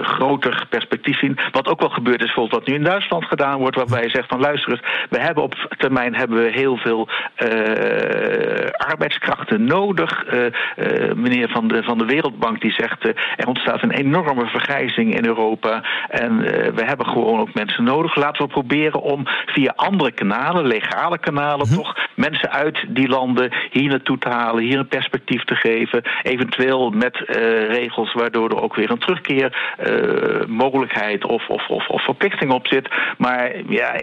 [0.03, 1.39] groter perspectief zien.
[1.53, 4.29] Wat ook wel gebeurd is, bijvoorbeeld wat nu in Duitsland gedaan wordt, waarbij je zegt
[4.29, 7.09] van luister eens, we hebben op termijn hebben we heel veel
[8.73, 10.25] arbeidskrachten nodig.
[11.15, 13.05] meneer van de, van de Wereldbank die zegt
[13.37, 15.83] er ontstaat een enorme vergrijzing in Europa.
[16.09, 16.39] En
[16.75, 18.17] we hebben gewoon ook mensen nodig.
[18.17, 21.75] Laten we proberen om via andere kanalen, legale kanalen, Mhm.
[21.77, 26.03] toch mensen uit die landen hier naartoe te halen, hier een perspectief te geven.
[26.23, 27.17] Eventueel met
[27.69, 32.89] regels waardoor er ook weer een terugkeermogelijkheid uh, of, of, of, of verplichting op zit.
[33.19, 34.01] Maar ja,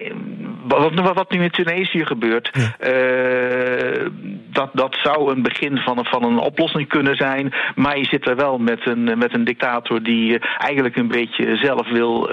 [0.68, 2.76] wat, wat nu in Tunesië gebeurt, ja.
[2.92, 4.06] uh,
[4.52, 7.54] dat, dat zou een begin van een, van een oplossing kunnen zijn.
[7.76, 11.90] Maar je zit er wel met een, met een dictator die eigenlijk een beetje zelf
[11.90, 12.30] wil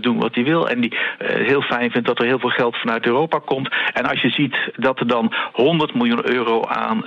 [0.00, 0.68] doen wat hij wil.
[0.68, 3.68] En die heel fijn vindt dat er heel veel geld vanuit Europa komt.
[3.92, 7.04] En als je ziet dat er dan 100 miljoen euro aan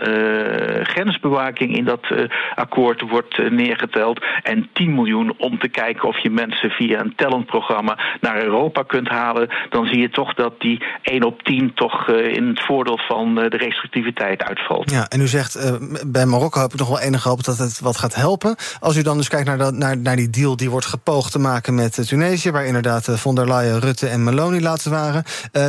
[0.84, 2.08] grensbewaking in dat
[2.56, 4.26] akkoord wordt neergeteld.
[4.44, 9.08] En 10 miljoen om te kijken of je mensen via een talentprogramma naar Europa kunt
[9.08, 9.50] halen.
[9.70, 13.58] Dan zie je toch dat die 1 op 10 toch in het voordeel van de
[13.58, 14.92] restrictiviteit uitvalt.
[14.92, 17.98] Ja, en u zegt bij Marokko heb ik nog wel enige hoop dat het wat
[17.98, 18.56] gaat helpen.
[18.80, 21.40] Als u dan dus kijkt naar, dat, naar, naar die deal die wordt gepoogd te
[21.40, 25.24] maken met Tunesië, waar inderdaad von der Leyen, Rutte en Meloni laatst waren.
[25.54, 25.68] Uh,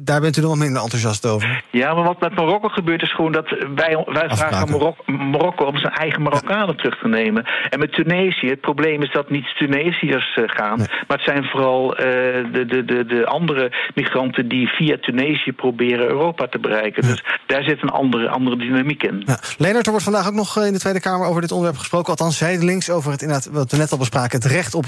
[0.00, 1.64] daar bent u nog minder enthousiast over.
[1.70, 5.64] Ja, maar wat met Marokko gebeurt is gewoon dat wij, wij vragen aan Marokko, Marokko
[5.64, 6.82] om zijn eigen Marokkanen ja.
[6.82, 7.48] terug te nemen.
[7.70, 10.86] En met Tunesië, het probleem is dat niet Tunesiërs uh, gaan, nee.
[10.88, 12.06] maar het zijn vooral uh,
[12.52, 17.02] de, de, de, de andere migranten die via Tunesië proberen Europa te bereiken.
[17.02, 17.10] Ja.
[17.10, 19.22] Dus daar zit een andere, andere dynamiek in.
[19.26, 19.38] Ja.
[19.58, 22.38] Leonard, er wordt vandaag ook nog in de Tweede Kamer over dit onderwerp gesproken, althans
[22.38, 24.84] zijdelings over het inderdaad, wat we net al bespraken, het recht op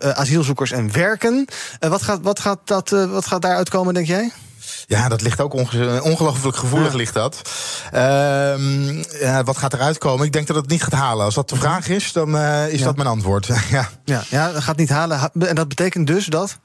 [0.00, 1.46] asielzoekers en werken.
[1.78, 4.30] wat, gaat, wat, gaat dat, wat gaat daaruit komen, denk jij?
[4.86, 6.96] Ja, dat ligt ook onge ongelooflijk gevoelig, ja.
[6.96, 7.40] ligt dat.
[7.94, 10.26] Uh, ja, wat gaat eruit komen?
[10.26, 11.24] Ik denk dat het niet gaat halen.
[11.24, 12.84] Als dat de vraag is, dan uh, is ja.
[12.84, 13.46] dat mijn antwoord.
[13.70, 13.88] ja.
[14.04, 15.30] Ja, ja, dat gaat niet halen.
[15.38, 16.58] En dat betekent dus dat?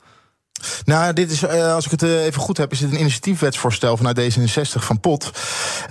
[0.85, 3.97] Nou, dit is, uh, als ik het uh, even goed heb, is dit een initiatiefwetsvoorstel
[3.97, 5.31] vanuit D66 van POT.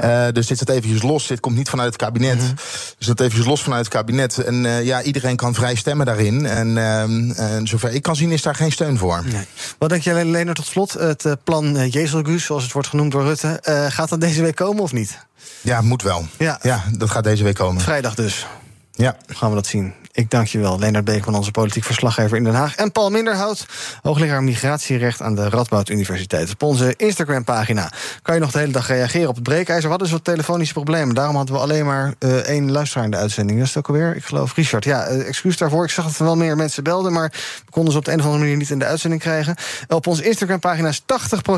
[0.05, 1.27] Uh, dus dit staat eventjes los.
[1.27, 2.39] Dit komt niet vanuit het kabinet.
[2.39, 2.55] Mm -hmm.
[2.99, 4.39] Dus dat eventjes los vanuit het kabinet.
[4.39, 6.47] En ja, iedereen kan vrij stemmen daarin.
[6.47, 9.23] En ehm, zover ik kan zien, is daar geen steun voor.
[9.25, 9.45] Nee.
[9.79, 10.93] Wat denk jij, Leonard, tot slot?
[10.93, 13.59] Het plan Jezelgus, zoals het wordt genoemd door Rutte.
[13.91, 15.19] gaat dat deze week komen of niet?
[15.61, 16.27] Ja, moet wel.
[16.39, 16.59] Ja.
[16.63, 17.83] ja, dat gaat deze week komen.
[17.83, 18.47] Vrijdag dus.
[18.93, 19.17] Ja.
[19.27, 19.95] Gaan we dat zien.
[20.13, 22.77] Ik dank je wel, Leonard Beekman, onze politiek verslaggever in Den Haag.
[22.77, 23.67] En Paul Minderhout,
[24.03, 26.51] hoogleraar migratierecht aan de Radboud Universiteit.
[26.51, 29.83] Op onze Instagram-pagina kan je nog de hele dag reageren op het breekijzer.
[29.83, 31.15] We hadden dus wat telefonische problemen.
[31.15, 33.59] Daarom hadden we alleen maar uh, één luisteraar in de uitzending.
[33.59, 34.85] Dat is het ook alweer, ik geloof, Richard.
[34.85, 35.85] Ja, uh, excuus daarvoor.
[35.85, 37.13] Ik zag dat er wel meer mensen belden...
[37.13, 37.31] maar
[37.65, 39.57] we konden ze op de een of andere manier niet in de uitzending krijgen.
[39.89, 41.05] Op onze Instagram-pagina is 80%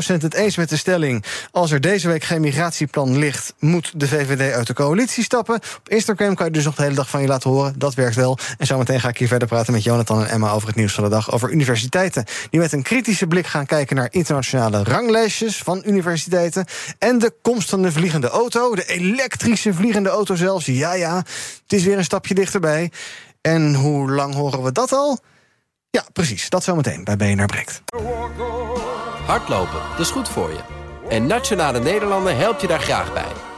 [0.05, 1.23] het eens met de stelling...
[1.51, 3.53] als er deze week geen migratieplan ligt...
[3.59, 5.55] moet de VVD uit de coalitie stappen.
[5.55, 7.73] Op Instagram kan je dus nog de hele dag van je laten horen.
[7.77, 8.37] Dat werkt wel.
[8.57, 11.03] En zometeen ga ik hier verder praten met Jonathan en Emma over het nieuws van
[11.03, 11.31] de dag.
[11.31, 16.65] Over universiteiten die met een kritische blik gaan kijken naar internationale ranglijstjes van universiteiten.
[16.99, 20.65] En de komst van de vliegende auto, de elektrische vliegende auto zelfs.
[20.65, 22.91] Ja, ja, het is weer een stapje dichterbij.
[23.41, 25.19] En hoe lang horen we dat al?
[25.89, 26.49] Ja, precies.
[26.49, 27.81] Dat zometeen bij BNR Breekt.
[29.25, 30.59] Hardlopen, dat is goed voor je.
[31.09, 33.52] En Nationale Nederlanden helpt je daar graag bij.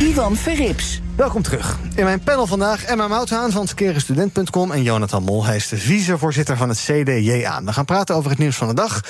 [0.00, 1.07] Ivan Verrips.
[1.18, 1.78] Welkom terug.
[1.94, 4.72] In mijn panel vandaag Emma Mouthaan van skerestudent.com...
[4.72, 7.62] en Jonathan Mol, hij is de vicevoorzitter van het CDJA.
[7.64, 9.00] We gaan praten over het nieuws van de dag.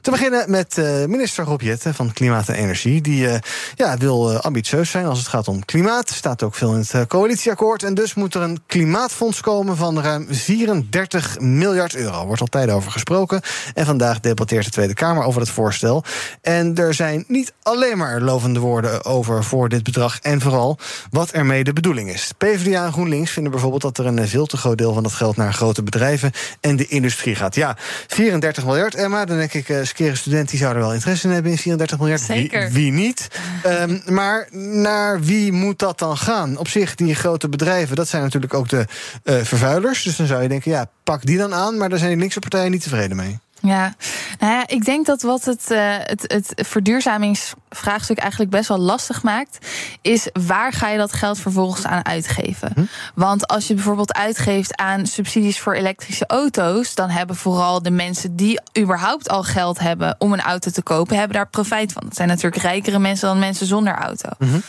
[0.00, 3.00] Te beginnen met uh, minister Rob van Klimaat en Energie.
[3.00, 3.34] Die uh,
[3.74, 6.10] ja, wil uh, ambitieus zijn als het gaat om klimaat.
[6.10, 7.82] Staat ook veel in het coalitieakkoord.
[7.82, 12.26] En dus moet er een klimaatfonds komen van ruim 34 miljard euro.
[12.26, 13.40] Wordt al tijd over gesproken.
[13.74, 16.04] En vandaag debatteert de Tweede Kamer over het voorstel.
[16.42, 20.18] En er zijn niet alleen maar lovende woorden over voor dit bedrag...
[20.18, 20.78] en vooral
[21.10, 22.32] wat ermee de bedoeling is.
[22.38, 25.36] PvdA en GroenLinks vinden bijvoorbeeld dat er een veel te groot deel van dat geld
[25.36, 27.54] naar grote bedrijven en de industrie gaat.
[27.54, 29.24] Ja, 34 miljard, Emma.
[29.24, 31.98] Dan denk ik, uh, skere student die zou er wel interesse in hebben in 34
[31.98, 32.20] miljard.
[32.20, 32.70] Zeker.
[32.70, 33.28] Wie, wie niet?
[33.66, 36.56] um, maar naar wie moet dat dan gaan?
[36.56, 38.84] Op zich, die grote bedrijven, dat zijn natuurlijk ook de
[39.24, 40.02] uh, vervuilers.
[40.02, 41.76] Dus dan zou je denken, ja, pak die dan aan.
[41.76, 43.38] Maar daar zijn die linkse partijen niet tevreden mee.
[43.60, 43.94] Ja,
[44.38, 49.22] nou ja, ik denk dat wat het, uh, het, het verduurzamingsvraagstuk eigenlijk best wel lastig
[49.22, 49.66] maakt,
[50.02, 52.70] is waar ga je dat geld vervolgens aan uitgeven?
[52.74, 52.84] Hm?
[53.14, 58.36] Want als je bijvoorbeeld uitgeeft aan subsidies voor elektrische auto's, dan hebben vooral de mensen
[58.36, 62.02] die überhaupt al geld hebben om een auto te kopen, hebben daar profijt van.
[62.04, 64.28] Dat zijn natuurlijk rijkere mensen dan mensen zonder auto.
[64.38, 64.62] -hmm.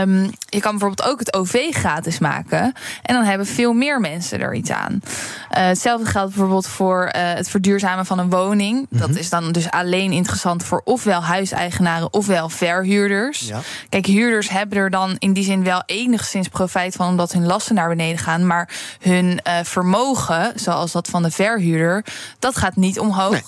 [0.00, 4.40] um, je kan bijvoorbeeld ook het OV gratis maken en dan hebben veel meer mensen
[4.40, 4.92] er iets aan.
[5.02, 5.08] Uh,
[5.50, 8.78] hetzelfde geldt bijvoorbeeld voor uh, het verduurzamen van een woning.
[8.78, 8.98] Mm -hmm.
[8.98, 13.40] Dat is dan dus alleen interessant voor ofwel huiseigenaren ofwel verhuurders.
[13.40, 13.60] Ja.
[13.88, 17.74] Kijk, huurders hebben er dan in die zin wel enigszins profijt van, omdat hun lasten
[17.74, 18.46] naar beneden gaan.
[18.46, 18.68] Maar
[19.00, 22.04] hun uh, vermogen, zoals dat van de verhuurder,
[22.38, 23.30] dat gaat niet omhoog.
[23.30, 23.42] Nee.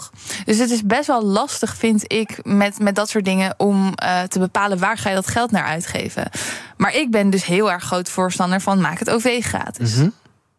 [0.44, 4.22] Dus het is best wel lastig, vind ik, met, met dat soort dingen om uh,
[4.22, 6.30] te bepalen waar ga je dat geld naar uitgeven.
[6.76, 9.94] Maar ik ben dus heel erg groot voorstander van maak het OV gratis.
[9.94, 10.12] Mm -hmm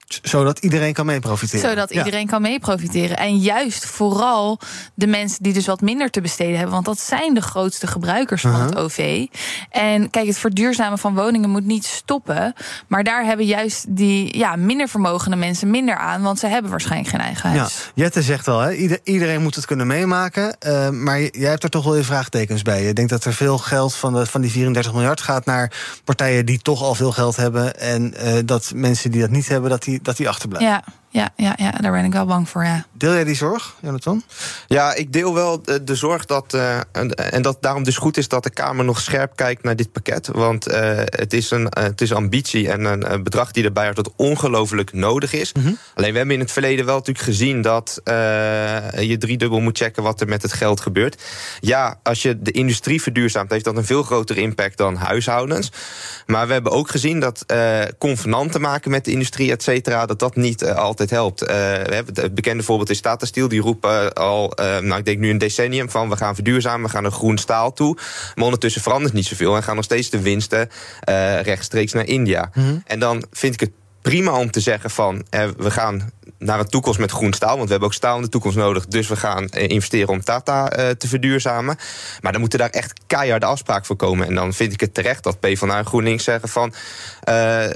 [0.07, 1.69] zodat iedereen kan mee profiteren.
[1.69, 3.17] Zodat iedereen kan mee profiteren.
[3.17, 4.59] En juist vooral
[4.93, 6.73] de mensen die dus wat minder te besteden hebben.
[6.73, 8.65] Want dat zijn de grootste gebruikers van uh -huh.
[8.65, 9.25] het OV.
[9.69, 12.53] En kijk, het verduurzamen van woningen moet niet stoppen.
[12.87, 16.21] Maar daar hebben juist die ja, minder vermogende mensen minder aan.
[16.21, 17.91] Want ze hebben waarschijnlijk geen eigen huis.
[17.95, 20.55] Ja, Jette zegt al, hè, Ieder, iedereen moet het kunnen meemaken.
[20.67, 22.83] Uh, maar jij hebt er toch wel je vraagtekens bij.
[22.83, 25.71] Je denkt dat er veel geld van, de, van die 34 miljard gaat naar
[26.03, 27.79] partijen die toch al veel geld hebben.
[27.79, 30.67] En uh, dat mensen die dat niet hebben, dat die dat die achterblijft.
[30.67, 30.83] Ja.
[31.15, 32.85] Ja, ja, ja, daar ben ik wel bang voor, ja.
[32.91, 34.23] Deel jij die zorg, Jonathan?
[34.67, 36.53] Ja, ik deel wel de, de zorg dat...
[36.53, 36.79] Uh,
[37.15, 40.27] en dat daarom dus goed is dat de Kamer nog scherp kijkt naar dit pakket.
[40.27, 40.75] Want uh,
[41.05, 43.95] het, is een, uh, het is ambitie en een, bedrag die erbij hoort...
[43.95, 45.53] dat ongelooflijk nodig is.
[45.53, 45.77] Mm -hmm.
[45.93, 47.61] Alleen we hebben in het verleden wel natuurlijk gezien...
[47.61, 51.23] dat je driedubbel moet checken wat er met het geld gebeurt.
[51.59, 53.51] Ja, als je de industrie verduurzaamt...
[53.51, 55.71] heeft dat een veel grotere impact dan huishoudens.
[56.25, 57.45] Maar we hebben ook gezien dat
[57.97, 60.05] convenanten maken met de industrie, et cetera...
[60.05, 61.49] dat dat niet altijd helpt.
[61.49, 61.73] Uh,
[62.13, 63.47] het bekende voorbeeld is Tata Steel.
[63.47, 66.09] Die roepen al, uh, nou, ik denk nu een decennium van...
[66.09, 67.97] we gaan verduurzamen, we gaan naar groen staal toe.
[68.35, 69.55] Maar ondertussen verandert niet zoveel...
[69.55, 70.69] en gaan nog steeds de winsten
[71.41, 72.51] rechtstreeks naar India.
[72.53, 72.83] Mm -hmm.
[72.85, 73.71] En dan vind ik het
[74.09, 75.25] prima om te zeggen van...
[75.57, 77.55] we gaan naar een toekomst met groen staal.
[77.55, 78.85] Want we hebben ook staal in de toekomst nodig.
[78.85, 81.77] Dus we gaan investeren om Tata uh, te verduurzamen.
[82.21, 84.27] Maar dan moeten daar echt keiharde afspraken voor komen.
[84.27, 86.73] En dan vind ik het terecht dat PvdA en GroenLinks zeggen van...
[87.29, 87.33] Uh,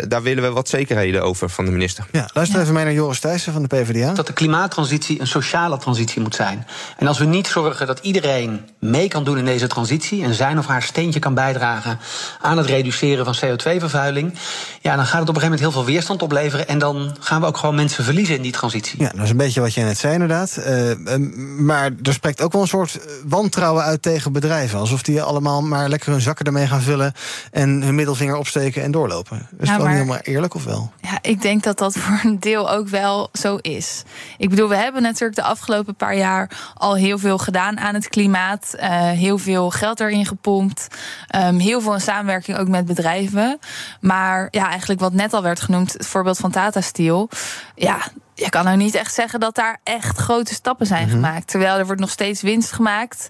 [0.07, 2.05] daar willen we wat zekerheden over van de minister.
[2.11, 2.63] Ja, luister ja.
[2.63, 4.13] even mee naar Joris Thijssen van de PvdA.
[4.13, 6.67] Dat de klimaattransitie een sociale transitie moet zijn.
[6.97, 10.23] En als we niet zorgen dat iedereen mee kan doen in deze transitie...
[10.23, 11.99] en zijn of haar steentje kan bijdragen
[12.41, 14.37] aan het reduceren van CO2-vervuiling...
[14.81, 16.67] ja, dan gaat het op een gegeven moment heel veel weerstand opleveren...
[16.67, 19.01] en dan gaan we ook gewoon mensen verliezen in die transitie.
[19.01, 20.59] Ja, dat is een beetje wat jij net zei, inderdaad.
[20.67, 21.17] Uh,
[21.57, 24.79] maar er spreekt ook wel een soort wantrouwen uit tegen bedrijven.
[24.79, 27.13] Alsof die allemaal maar lekker hun zakken ermee gaan vullen...
[27.51, 29.37] en hun middelvinger opsteken en doorlopen.
[29.37, 30.91] Is ja, het wel niet helemaal eerlijk, of wel?
[31.01, 34.03] Ja, ik denk dat dat voor een deel ook wel zo is.
[34.37, 36.51] Ik bedoel, we hebben natuurlijk de afgelopen paar jaar...
[36.73, 38.73] al heel veel gedaan aan het klimaat.
[38.75, 40.87] Uh, heel veel geld erin gepompt.
[41.35, 43.59] Um, heel veel in samenwerking ook met bedrijven.
[44.01, 45.95] Maar ja, eigenlijk wat net al werd genoemd...
[46.09, 47.29] voorbeeld van Tata Steel...
[47.75, 47.99] ja,
[48.39, 51.23] je kan nou niet echt zeggen dat daar echt grote stappen zijn mm -hmm.
[51.23, 51.47] gemaakt.
[51.47, 53.27] Terwijl er wordt nog steeds winst gemaakt.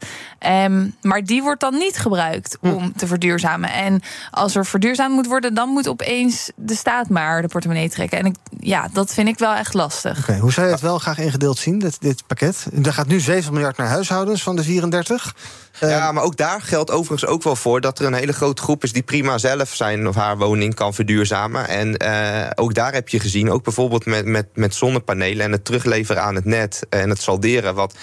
[0.47, 2.93] Um, maar die wordt dan niet gebruikt om mm.
[2.95, 3.71] te verduurzamen.
[3.71, 8.19] En als er verduurzaamd moet worden, dan moet opeens de staat maar de portemonnee trekken.
[8.19, 10.19] En ik, ja, dat vind ik wel echt lastig.
[10.19, 12.67] Okay, hoe zou je het wel graag ingedeeld zien, dit, dit pakket?
[12.83, 15.35] Er gaat nu 7 miljard naar huishoudens van de 34.
[15.79, 18.83] Ja, maar ook daar geldt overigens ook wel voor dat er een hele grote groep
[18.83, 21.67] is die prima zelf zijn of haar woning kan verduurzamen.
[21.67, 25.51] En uh, ook daar heb je gezien, ook bijvoorbeeld met, met, met zonne zonnepanelen en
[25.51, 27.75] het terugleveren aan het net en het salderen.
[27.75, 27.95] Wat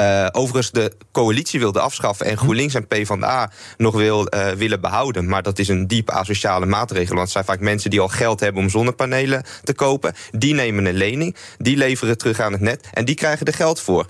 [0.00, 5.28] uh, overigens de coalitie wilde afschaffen en GroenLinks en PvdA nog wil, uh, willen behouden.
[5.28, 7.08] Maar dat is een diep asociale maatregel.
[7.08, 10.14] Want het zijn vaak mensen die al geld hebben om zonnepanelen te kopen.
[10.30, 13.80] Die nemen een lening, die leveren terug aan het net en die krijgen er geld
[13.80, 14.06] voor.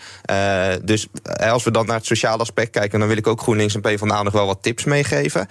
[0.83, 1.07] Dus
[1.41, 4.23] als we dan naar het sociale aspect kijken, dan wil ik ook GroenLinks en PvdA
[4.23, 5.49] nog wel wat tips meegeven.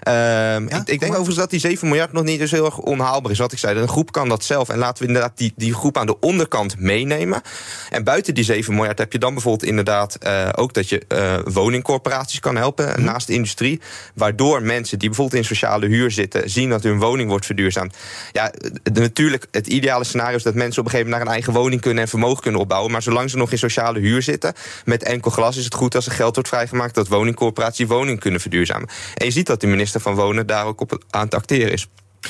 [0.00, 3.32] Ja, ik, ik, denk overigens dat die 7 miljard nog niet dus heel erg onhaalbaar
[3.32, 3.38] is.
[3.38, 4.68] Wat ik zei, een groep kan dat zelf.
[4.68, 7.42] En laten we inderdaad die, die groep aan de onderkant meenemen.
[7.90, 11.52] En buiten die 7 miljard heb je dan bijvoorbeeld inderdaad uh, ook dat je uh,
[11.52, 13.04] woningcorporaties kan helpen mm.
[13.04, 13.80] naast de industrie.
[14.14, 17.96] Waardoor mensen die bijvoorbeeld in sociale huur zitten, zien dat hun woning wordt verduurzaamd.
[18.32, 21.42] Ja, de, natuurlijk, het ideale scenario is dat mensen op een gegeven moment naar een
[21.42, 22.92] eigen woning kunnen en vermogen kunnen opbouwen.
[22.92, 24.52] Maar zolang ze nog in sociale huur zitten,
[24.84, 28.40] met enkel glas, is het goed als er geld wordt vrijgemaakt dat woningcorporaties woning kunnen
[28.40, 28.88] verduurzamen.
[29.14, 31.88] En je ziet dat de minister van Wonen daar ook op aan het acteren is.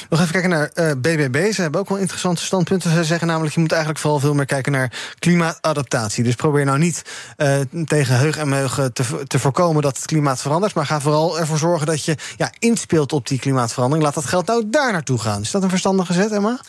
[0.08, 1.52] Nog even kijken naar uh, BBB.
[1.52, 2.90] Ze hebben ook wel interessante standpunten.
[2.90, 6.24] Ze zeggen namelijk, je moet eigenlijk vooral veel meer kijken naar klimaatadaptatie.
[6.24, 7.02] Dus probeer nou niet
[7.36, 10.74] uh, tegen heug en meug te, te voorkomen dat het klimaat verandert.
[10.74, 14.04] Maar ga vooral ervoor zorgen dat je ja, inspeelt op die klimaatverandering.
[14.04, 15.40] Laat dat geld nou daar naartoe gaan.
[15.40, 16.60] Is dat een verstandige zet, Emma?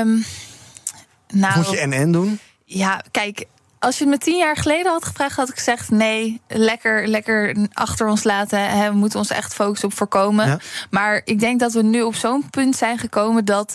[0.00, 0.24] Um,
[1.32, 2.38] nou, moet je en-en doen?
[2.64, 3.46] Ja, kijk,
[3.82, 7.56] als je het me tien jaar geleden had gevraagd, had ik gezegd: nee, lekker, lekker
[7.72, 8.70] achter ons laten.
[8.70, 10.46] Hè, we moeten ons echt focussen op voorkomen.
[10.46, 10.58] Ja.
[10.90, 13.74] Maar ik denk dat we nu op zo'n punt zijn gekomen dat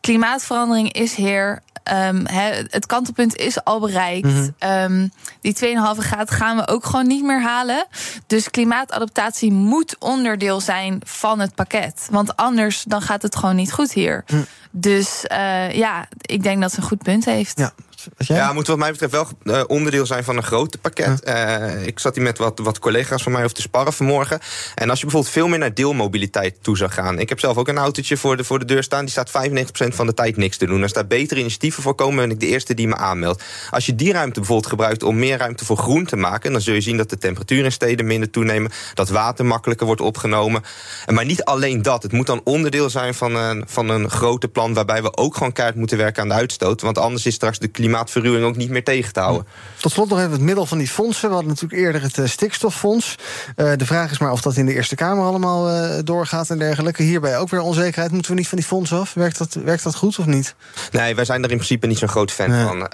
[0.00, 1.62] klimaatverandering is heer.
[1.92, 4.26] Um, he, het kantelpunt is al bereikt.
[4.26, 4.70] Mm -hmm.
[4.70, 5.60] um, die 2,5
[5.98, 7.86] graden gaan we ook gewoon niet meer halen.
[8.26, 12.08] Dus klimaatadaptatie moet onderdeel zijn van het pakket.
[12.10, 14.24] Want anders dan gaat het gewoon niet goed hier.
[14.26, 14.46] Mm.
[14.70, 17.58] Dus uh, ja, ik denk dat ze een goed punt heeft.
[17.58, 17.72] Ja.
[18.16, 21.22] Ja, moet wat mij betreft wel uh, onderdeel zijn van een groot pakket.
[21.24, 21.60] Ja.
[21.60, 24.40] Uh, ik zat hier met wat, wat collega's van mij over te sparren vanmorgen.
[24.74, 27.18] En als je bijvoorbeeld veel meer naar deelmobiliteit toe zou gaan.
[27.18, 29.04] Ik heb zelf ook een autootje voor de, voor de deur staan.
[29.04, 30.82] Die staat 95% van de tijd niks te doen.
[30.82, 33.44] Als daar betere initiatieven voor komen, ben ik de eerste die me aanmeldt.
[33.70, 36.74] Als je die ruimte bijvoorbeeld gebruikt om meer ruimte voor groen te maken, dan zul
[36.74, 38.70] je zien dat de temperatuur in steden minder toenemen.
[38.94, 40.62] Dat water makkelijker wordt opgenomen.
[41.06, 42.02] Maar niet alleen dat.
[42.02, 45.52] Het moet dan onderdeel zijn van een, van een grote plan waarbij we ook gewoon
[45.52, 46.80] kaart moeten werken aan de uitstoot.
[46.80, 49.46] Want anders is straks de klimaatverruwing ook niet meer tegen te houden.
[49.80, 51.28] Tot slot nog even het middel van die fondsen.
[51.28, 53.14] We hadden natuurlijk eerder het uh, stikstoffonds.
[53.56, 56.58] Uh, de vraag is maar of dat in de Eerste Kamer allemaal uh, doorgaat en
[56.58, 57.02] dergelijke.
[57.02, 58.12] Hierbij ook weer onzekerheid.
[58.12, 59.14] Moeten we niet van die fondsen af?
[59.14, 60.54] Werkt dat, werkt dat goed of niet?
[60.90, 62.64] Nee, wij zijn er in principe niet zo'n groot fan nee.
[62.64, 62.88] van.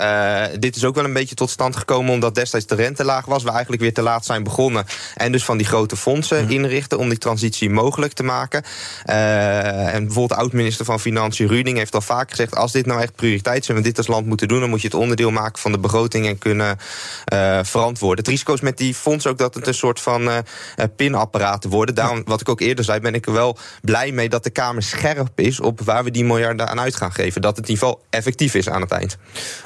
[0.60, 3.42] dit is ook wel een beetje tot stand gekomen omdat destijds de rente laag was.
[3.42, 4.84] We eigenlijk weer te laat zijn begonnen.
[5.14, 6.50] En dus van die grote fondsen mm.
[6.50, 8.64] inrichten om die transitie mogelijk te maken.
[9.04, 12.56] en bijvoorbeeld oud-minister van Financiën Ruding heeft al vaak gezegd...
[12.56, 14.60] als dit nou echt prioriteit is en we dit als land moeten doen...
[14.60, 16.78] dan moet je het onderdeel maken van de begroting en kunnen
[17.32, 18.18] uh, verantwoorden.
[18.18, 20.38] Het risico is met die fonds ook dat het een soort van uh,
[20.96, 21.94] pinapparaten worden.
[21.94, 24.82] Daarom, wat ik ook eerder zei, ben ik er wel blij mee dat de Kamer
[24.82, 27.40] scherp is op waar we die miljarden aan uit gaan geven.
[27.40, 29.16] Dat het niveau effectief is aan het eind.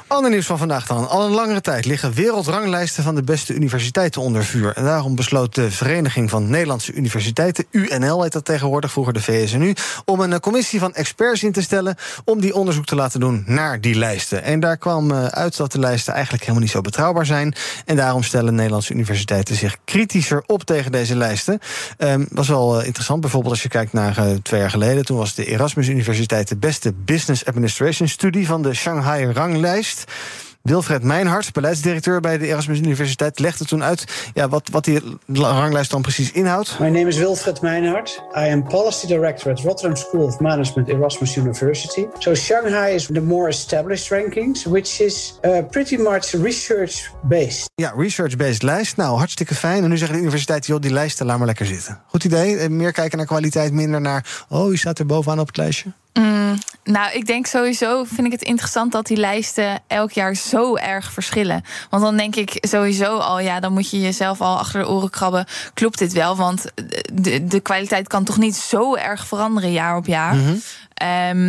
[0.07, 1.09] Ander nieuws van vandaag dan.
[1.09, 4.73] Al een langere tijd liggen wereldranglijsten van de beste universiteiten onder vuur.
[4.75, 9.73] En daarom besloot de Vereniging van Nederlandse Universiteiten, UNL heet dat tegenwoordig, vroeger de VSNU,
[10.05, 13.81] om een commissie van experts in te stellen om die onderzoek te laten doen naar
[13.81, 14.43] die lijsten.
[14.43, 17.55] En daar kwam uit dat de lijsten eigenlijk helemaal niet zo betrouwbaar zijn.
[17.85, 21.59] En daarom stellen Nederlandse universiteiten zich kritischer op tegen deze lijsten.
[21.97, 23.21] Um, was wel uh, interessant.
[23.21, 25.05] Bijvoorbeeld als je kijkt naar uh, twee jaar geleden.
[25.05, 30.03] Toen was de Erasmus Universiteit de beste Business Administration studie van de Shanghai ranglijst.
[30.63, 35.91] Wilfred Meinhardt, beleidsdirecteur bij de Erasmus Universiteit, legde toen uit ja, wat, wat die ranglijst
[35.91, 36.79] dan precies inhoudt.
[36.79, 38.23] My name is Wilfred Meinhardt.
[38.35, 42.05] I am policy director at Rotterdam School of Management, Erasmus University.
[42.19, 47.69] So Shanghai is the more established rankings, which is uh, pretty much research-based.
[47.75, 48.97] Ja, research-based lijst.
[48.97, 49.83] Nou, hartstikke fijn.
[49.83, 52.01] En nu zeggen de universiteit, joh, die lijsten, laat maar lekker zitten.
[52.07, 52.69] Goed idee.
[52.69, 55.91] Meer kijken naar kwaliteit, minder naar, oh, wie staat er bovenaan op het lijstje?
[56.13, 60.75] Mm, nou, ik denk sowieso vind ik het interessant dat die lijsten elk jaar zo
[60.75, 61.63] erg verschillen.
[61.89, 65.09] Want dan denk ik sowieso al, ja, dan moet je jezelf al achter de oren
[65.09, 65.45] krabben.
[65.73, 66.35] Klopt dit wel?
[66.35, 66.65] Want
[67.13, 70.35] de, de kwaliteit kan toch niet zo erg veranderen jaar op jaar.
[70.35, 70.61] Mm -hmm.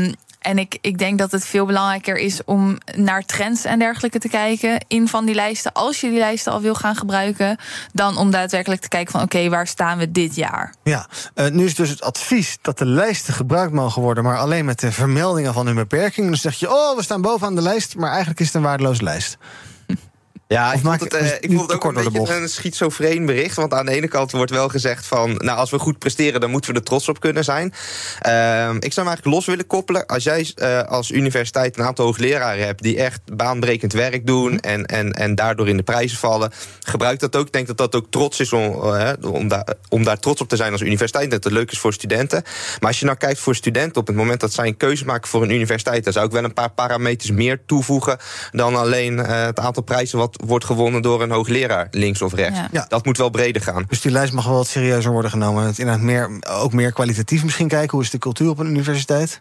[0.07, 4.19] um, en ik, ik denk dat het veel belangrijker is om naar trends en dergelijke
[4.19, 5.73] te kijken in van die lijsten.
[5.73, 7.57] Als je die lijsten al wil gaan gebruiken,
[7.93, 10.75] dan om daadwerkelijk te kijken van oké, waar staan we dit jaar?
[10.83, 14.65] Ja, uh, nu is dus het advies dat de lijsten gebruikt mogen worden, maar alleen
[14.65, 16.31] met de vermeldingen van hun beperkingen.
[16.31, 19.03] Dan zeg je, oh, we staan bovenaan de lijst, maar eigenlijk is het een waardeloze
[19.03, 19.39] lijst.
[20.53, 22.35] Ja, ik maak vond het, eh, het ik nu vond het ook kort een beetje
[22.35, 23.57] een schizofreen bericht.
[23.57, 25.33] Want aan de ene kant wordt wel gezegd van...
[25.33, 27.73] nou, als we goed presteren, dan moeten we er trots op kunnen zijn.
[28.21, 30.07] Ehm, ik zou hem eigenlijk los willen koppelen.
[30.07, 32.83] Als jij eh, als universiteit een aantal hoogleraren hebt...
[32.83, 36.53] die echt baanbrekend werk doen en, en, en daardoor in de prijzen vallen...
[36.85, 37.47] gebruik dat ook.
[37.47, 40.49] Ik denk dat dat ook trots is om, eh, om, daar, om daar trots op
[40.49, 41.31] te zijn als universiteit.
[41.31, 42.43] Dat het leuk is voor studenten.
[42.81, 44.01] Maar als je nou kijkt voor studenten...
[44.01, 46.05] op het moment dat zij een keuze maken voor een universiteit...
[46.05, 48.19] dan zou ik wel een paar parameters meer toevoegen...
[48.51, 52.59] dan alleen eh, het aantal prijzen wat wordt gewonnen door een hoogleraar links of rechts.
[52.59, 52.69] Ja.
[52.73, 52.85] Ja.
[52.89, 53.85] Dat moet wel breder gaan.
[53.89, 55.65] Dus die lijst mag wel wat serieuzer worden genomen.
[55.67, 57.91] Het inderdaad meer, ook meer kwalitatief misschien kijken.
[57.91, 59.41] Hoe is de cultuur op een universiteit?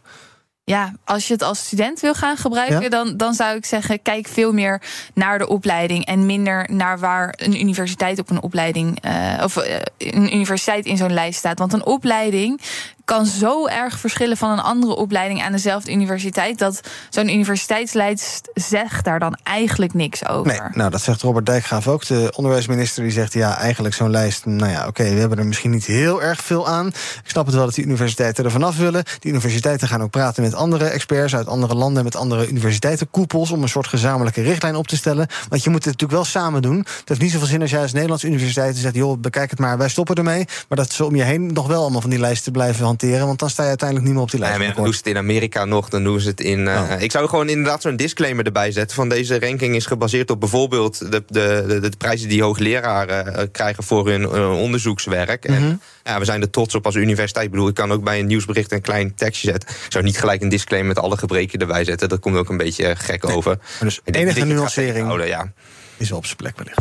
[0.63, 2.89] Ja, als je het als student wil gaan gebruiken, Ja?
[2.89, 4.81] dan, dan zou ik zeggen: kijk veel meer
[5.13, 9.79] naar de opleiding en minder naar waar een universiteit op een opleiding eh, of eh,
[9.97, 11.59] een universiteit in zo'n lijst staat.
[11.59, 12.61] Want een opleiding
[13.05, 19.05] kan zo erg verschillen van een andere opleiding aan dezelfde universiteit dat zo'n universiteitslijst zegt
[19.05, 20.51] daar dan eigenlijk niks over.
[20.51, 22.05] Nee, nou dat zegt Robert Dijkgraaf ook.
[22.05, 24.45] De onderwijsminister die zegt ja, eigenlijk zo'n lijst.
[24.45, 26.87] Nou ja, oké, we hebben er misschien niet heel erg veel aan.
[26.87, 29.03] Ik snap het wel dat die universiteiten er vanaf willen.
[29.19, 33.61] Die universiteiten gaan ook praten met andere experts uit andere landen, met andere universiteitenkoepels, om
[33.61, 35.27] een soort gezamenlijke richtlijn op te stellen.
[35.49, 36.77] Want je moet het natuurlijk wel samen doen.
[36.77, 39.77] Het heeft niet zoveel zin als jij als Nederlandse universiteit zegt, joh, bekijk het maar,
[39.77, 40.45] wij stoppen ermee.
[40.67, 43.39] Maar dat ze om je heen nog wel allemaal van die lijsten blijven hanteren, want
[43.39, 44.57] dan sta je uiteindelijk niet meer op die lijst.
[44.57, 46.67] Ja, maar dan doen ze het in Amerika nog, dan doen ze het in.
[46.67, 47.01] eh, Oh.
[47.01, 48.95] Ik zou gewoon inderdaad zo'n disclaimer erbij zetten.
[48.95, 53.47] Van deze ranking is gebaseerd op bijvoorbeeld de, de, de, de prijzen die hoogleraren eh,
[53.51, 55.47] krijgen voor hun eh, onderzoekswerk.
[55.47, 55.57] Mhm.
[55.63, 57.45] En ja, we zijn er trots op als universiteit.
[57.45, 59.69] Ik bedoel, ik kan ook bij een nieuwsbericht een klein tekstje zetten.
[59.69, 62.09] Ik zou niet gelijk een disclaimer met alle gebreken erbij zetten.
[62.09, 63.57] Dat komt ook een beetje gek over.
[63.79, 65.51] Dus Ik enige nuancering ja.
[65.97, 66.79] is wel op zijn plek wellicht.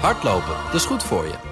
[0.00, 1.51] Hardlopen, dat is goed voor je.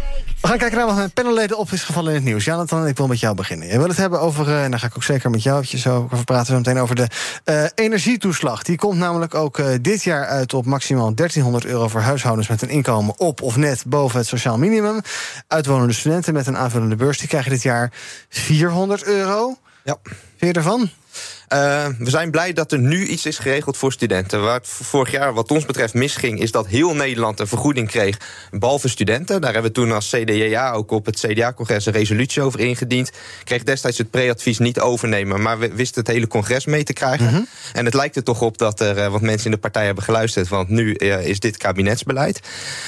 [0.41, 2.45] We gaan kijken naar wat mijn panelleden op is gevallen in het nieuws.
[2.45, 3.67] Jonathan, ik wil met jou beginnen.
[3.67, 5.87] Je wil het hebben over, eh, en daar ga ik ook zeker met jou eventjes
[5.87, 6.45] over praten...
[6.45, 7.07] zo meteen over de
[7.43, 8.63] eh, energietoeslag.
[8.63, 11.87] Die komt namelijk ook eh, dit jaar uit op maximaal 1300 euro...
[11.87, 15.01] voor huishoudens met een inkomen op of net boven het sociaal minimum.
[15.47, 17.17] Uitwonende studenten met een aanvullende beurs...
[17.17, 17.91] die krijgen dit jaar
[18.29, 19.57] 400 euro.
[19.83, 19.97] Ja.
[20.37, 20.89] Vind je ervan?
[21.51, 24.41] Eh, we zijn blij dat er nu iets is geregeld voor studenten.
[24.41, 26.39] Waar het vorig jaar wat ons betreft misging...
[26.39, 28.17] is dat heel Nederland een vergoeding kreeg,
[28.51, 29.41] behalve studenten.
[29.41, 31.85] Daar hebben we toen als CDA ook op het CDA-congres...
[31.85, 33.11] een resolutie over ingediend.
[33.43, 35.41] Kreeg destijds het pre-advies niet overnemen...
[35.41, 37.47] maar we wisten het hele congres mee te krijgen.
[37.73, 40.03] En het lijkt er toch op dat er eh, wat mensen in de partij hebben
[40.03, 40.47] geluisterd...
[40.47, 42.39] want nu eh, is dit kabinetsbeleid.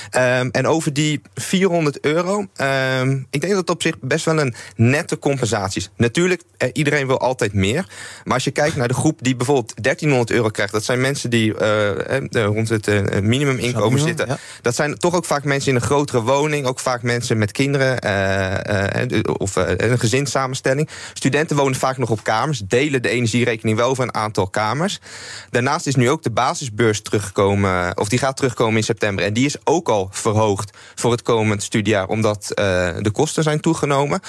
[0.10, 2.48] Ehm, en over die 400 euro...
[2.56, 5.90] ehm, ik denk dat het op zich best wel een nette compensatie is.
[5.98, 6.42] Natuurlijk,
[6.74, 7.86] iedereen wil altijd meer...
[8.24, 11.30] Maar als je kijkt naar de groep die bijvoorbeeld 1300 euro krijgt, dat zijn mensen
[11.30, 14.28] die eh, rond het eh, minimuminkomen minimum, zitten.
[14.28, 14.38] ja.
[14.62, 18.00] Dat zijn toch ook vaak mensen in een grotere woning, ook vaak mensen met kinderen
[18.00, 20.90] eh, de- of een gezinssamenstelling.
[21.14, 25.00] Studenten wonen vaak nog op kamers, delen de energierekening wel over een aantal kamers.
[25.50, 29.26] Daarnaast is nu ook de basisbeurs teruggekomen, of die gaat terugkomen in september.
[29.26, 32.52] En die is ook al verhoogd voor het komend studiejaar, omdat
[33.02, 34.20] de kosten zijn toegenomen.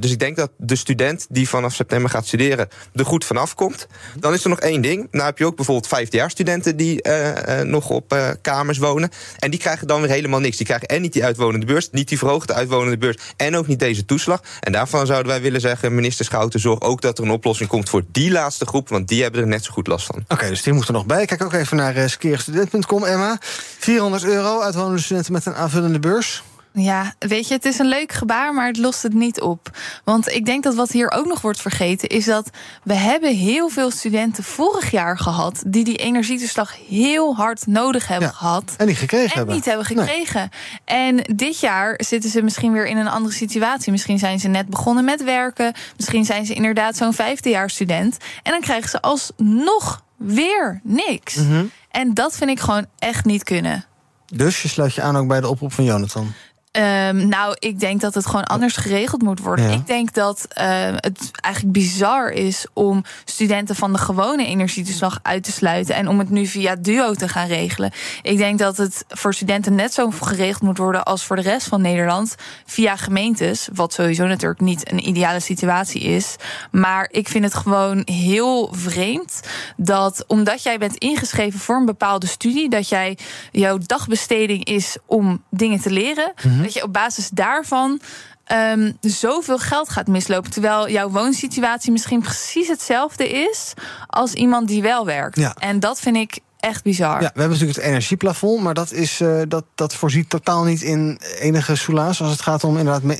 [0.00, 3.86] Dus ik denk dat de student die vanaf september gaat studeren er goed vanaf komt.
[4.18, 5.08] Dan is er nog één ding.
[5.10, 9.10] Nou heb je ook bijvoorbeeld vijfdejaarsstudenten die eh, eh, nog op eh, kamers wonen.
[9.38, 10.56] En die krijgen dan weer helemaal niks.
[10.56, 13.78] Die krijgen en niet die uitwonende beurs, niet die verhoogde uitwonende beurs en ook niet
[13.78, 14.42] deze toeslag.
[14.60, 17.88] En daarvan zouden wij willen zeggen, minister Schouten, zorg ook dat er een oplossing komt
[17.88, 20.24] voor die laatste groep, want die hebben er net zo goed last van.
[20.28, 21.26] Oké, dus die moet er nog bij.
[21.26, 23.38] Kijk ook even naar uh, skeerstudent.com, Emma.
[23.78, 26.42] 400 euro, uitwonende studenten met een aanvullende beurs.
[26.72, 29.70] Ja, weet je, het is een leuk gebaar, maar het lost het niet op.
[30.04, 32.08] Want ik denk dat wat hier ook nog wordt vergeten...
[32.08, 32.50] is dat
[32.82, 35.62] we hebben heel veel studenten vorig jaar gehad...
[35.66, 38.74] die die energietoeslag heel hard nodig hebben Ja, gehad.
[38.76, 39.54] En die gekregen En hebben.
[39.54, 40.48] niet hebben gekregen.
[40.84, 43.92] En dit jaar zitten ze misschien weer in een andere situatie.
[43.92, 45.74] Misschien zijn ze net begonnen met werken.
[45.96, 48.16] Misschien zijn ze inderdaad zo'n vijfdejaarsstudent.
[48.42, 51.34] En dan krijgen ze alsnog weer niks.
[51.34, 51.64] Mhm.
[51.90, 53.84] En dat vind ik gewoon echt niet kunnen.
[54.32, 56.32] Dus je sluit je aan ook bij de oproep van Jonathan.
[56.70, 59.68] Ehm, nou, ik denk dat het gewoon anders geregeld moet worden.
[59.68, 59.74] Ja.
[59.74, 60.66] Ik denk dat eh,
[60.96, 66.18] het eigenlijk bizar is om studenten van de gewone energietoeslag uit te sluiten en om
[66.18, 67.92] het nu via Duo te gaan regelen.
[68.22, 71.66] Ik denk dat het voor studenten net zo geregeld moet worden als voor de rest
[71.66, 72.34] van Nederland
[72.66, 76.36] via gemeentes, wat sowieso natuurlijk niet een ideale situatie is.
[76.70, 79.40] Maar ik vind het gewoon heel vreemd
[79.76, 83.18] dat omdat jij bent ingeschreven voor een bepaalde studie, dat jij
[83.52, 86.68] jouw dagbesteding is om dingen te leren, Mhm.
[86.68, 88.00] dat je op basis daarvan
[88.44, 90.50] ehm, zoveel geld gaat mislopen.
[90.50, 93.72] Terwijl jouw woonsituatie misschien precies hetzelfde is
[94.06, 95.36] als iemand die wel werkt.
[95.36, 95.54] Ja.
[95.58, 97.12] En dat vind ik echt bizar.
[97.12, 100.82] Ja, we hebben natuurlijk het energieplafond, maar dat, is, eh, dat, dat voorziet totaal niet
[100.82, 102.20] in enige soelaas.
[102.22, 103.18] Als het gaat om inderdaad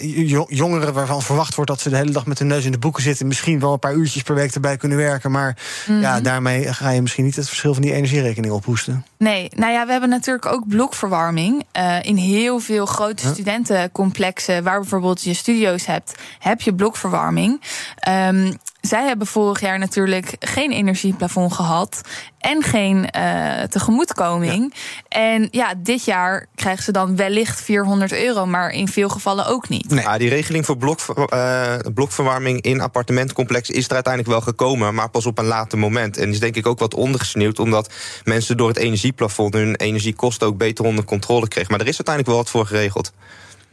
[0.49, 3.03] jongeren waarvan verwacht wordt dat ze de hele dag met hun neus in de boeken
[3.03, 3.27] zitten.
[3.27, 5.31] Misschien wel een paar uurtjes per week erbij kunnen werken.
[5.31, 6.23] Maar ja, Mhm.
[6.23, 9.05] daarmee ga je misschien niet het verschil van die energierekening ophoesten.
[9.19, 11.65] Nee, nou ja, we hebben natuurlijk ook blokverwarming.
[11.73, 17.61] Eh, in heel veel grote studentencomplexen, waar bijvoorbeeld je studio's hebt, heb je blokverwarming.
[17.97, 22.01] Ehm, zij hebben vorig jaar natuurlijk geen energieplafond gehad
[22.39, 24.75] en geen eh, tegemoetkoming.
[25.09, 29.69] En ja, dit jaar krijgen ze dan wellicht 400 euro, maar in veel gevallen ook
[29.69, 29.87] niet.
[29.89, 35.11] Ja, die regeling voor blok, eh, blokverwarming in appartementcomplex is er uiteindelijk wel gekomen, maar
[35.11, 36.17] pas op een later moment.
[36.17, 37.93] En is denk ik ook wat ondergesneeuwd, omdat
[38.25, 41.71] mensen door het energieplafond hun energiekosten ook beter onder controle kregen.
[41.71, 43.13] Maar er is uiteindelijk wel wat voor geregeld.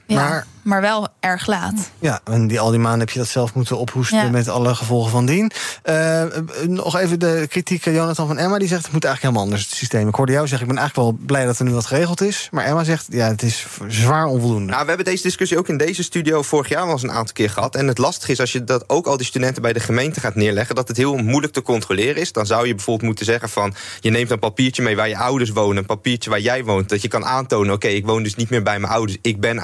[0.07, 1.91] Ja, Maar- maar, wel erg laat.
[1.99, 4.29] Ja, en die, al die maanden heb je dat zelf moeten ophoesten Ja.
[4.29, 5.51] met alle gevolgen van dien.
[5.83, 6.23] Eh,
[6.67, 9.69] nog even de kritiek, eh, Jonathan van Emma, die zegt het moet eigenlijk helemaal anders,
[9.69, 10.07] het systeem.
[10.07, 12.47] Ik hoorde jou zeggen, ik ben eigenlijk wel blij dat er nu wat geregeld is.
[12.51, 14.65] Maar Emma zegt, ja, het is zwaar onvoldoende.
[14.71, 17.33] Nou, we hebben deze discussie ook in deze studio vorig jaar wel eens een aantal
[17.33, 17.75] keer gehad.
[17.75, 20.35] En het lastige is als je dat ook al die studenten bij de gemeente gaat
[20.35, 22.31] neerleggen, dat het heel moeilijk te controleren is.
[22.31, 25.49] Dan zou je bijvoorbeeld moeten zeggen van je neemt een papiertje mee waar je ouders
[25.49, 28.49] wonen, een papiertje waar jij woont, dat je kan aantonen, oké, ik woon dus niet
[28.49, 29.59] meer bij mijn ouders, ik ben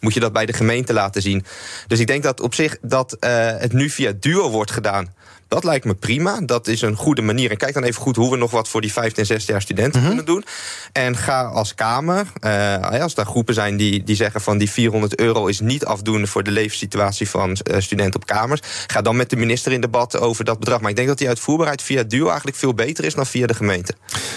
[0.00, 1.44] Moet je dat bij de gemeente laten zien.
[1.86, 5.14] Dus ik denk dat op zich dat eh, het nu via Duo wordt gedaan.
[5.48, 6.40] Dat lijkt me prima.
[6.40, 7.50] Dat is een goede manier.
[7.50, 9.62] En kijk dan even goed hoe we nog wat voor die 15 en 16 jaar
[9.62, 10.44] studenten kunnen doen.
[10.92, 15.18] En ga als Kamer, eh, als daar groepen zijn die, die zeggen van die 400
[15.18, 18.60] euro is niet afdoende voor de levenssituatie van eh, studenten op kamers.
[18.86, 20.80] Ga dan met de minister in debat over dat bedrag.
[20.80, 23.54] Maar ik denk dat die uitvoerbaarheid via Duo eigenlijk veel beter is dan via de
[23.54, 23.94] gemeente.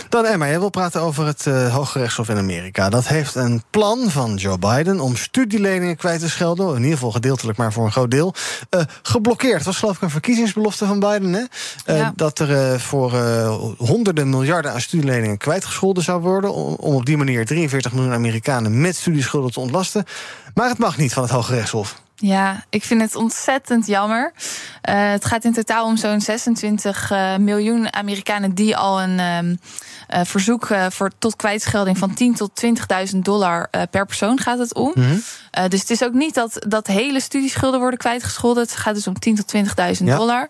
[0.09, 2.89] Dan Emma, jij wil praten over het uh, Hoge Rechtshof in Amerika.
[2.89, 6.69] Dat heeft een plan van Joe Biden om studieleningen kwijt te schelden.
[6.69, 8.33] In ieder geval gedeeltelijk, maar voor een groot deel.
[8.69, 9.57] Uh, geblokkeerd.
[9.57, 11.33] Dat was geloof ik een verkiezingsbelofte van Biden.
[11.33, 11.43] Hè?
[11.93, 12.13] Uh, ja.
[12.15, 13.11] Dat er voor
[13.77, 16.53] honderden miljarden aan studieleningen kwijtgescholden zou worden.
[16.53, 20.05] Om, om op die manier 43 miljoen Amerikanen met studieschulden te ontlasten.
[20.53, 22.01] Maar het mag niet van het Hoge Rechtshof.
[22.21, 24.31] Ja, ik vind het ontzettend jammer.
[24.89, 29.59] Uh, het gaat in totaal om zo'n 26 uh, miljoen Amerikanen die al een um,
[30.15, 32.63] uh, verzoek voor tot kwijtschelding van 10 tot
[33.13, 34.91] 20.000 dollar per persoon gaat het om.
[34.95, 35.69] Mm -hmm.
[35.69, 38.63] dus het is ook niet dat, dat hele studieschulden worden kwijtgescholden.
[38.63, 39.63] Het gaat dus om 10 tot 20.000
[40.05, 40.15] ja.
[40.15, 40.49] dollar.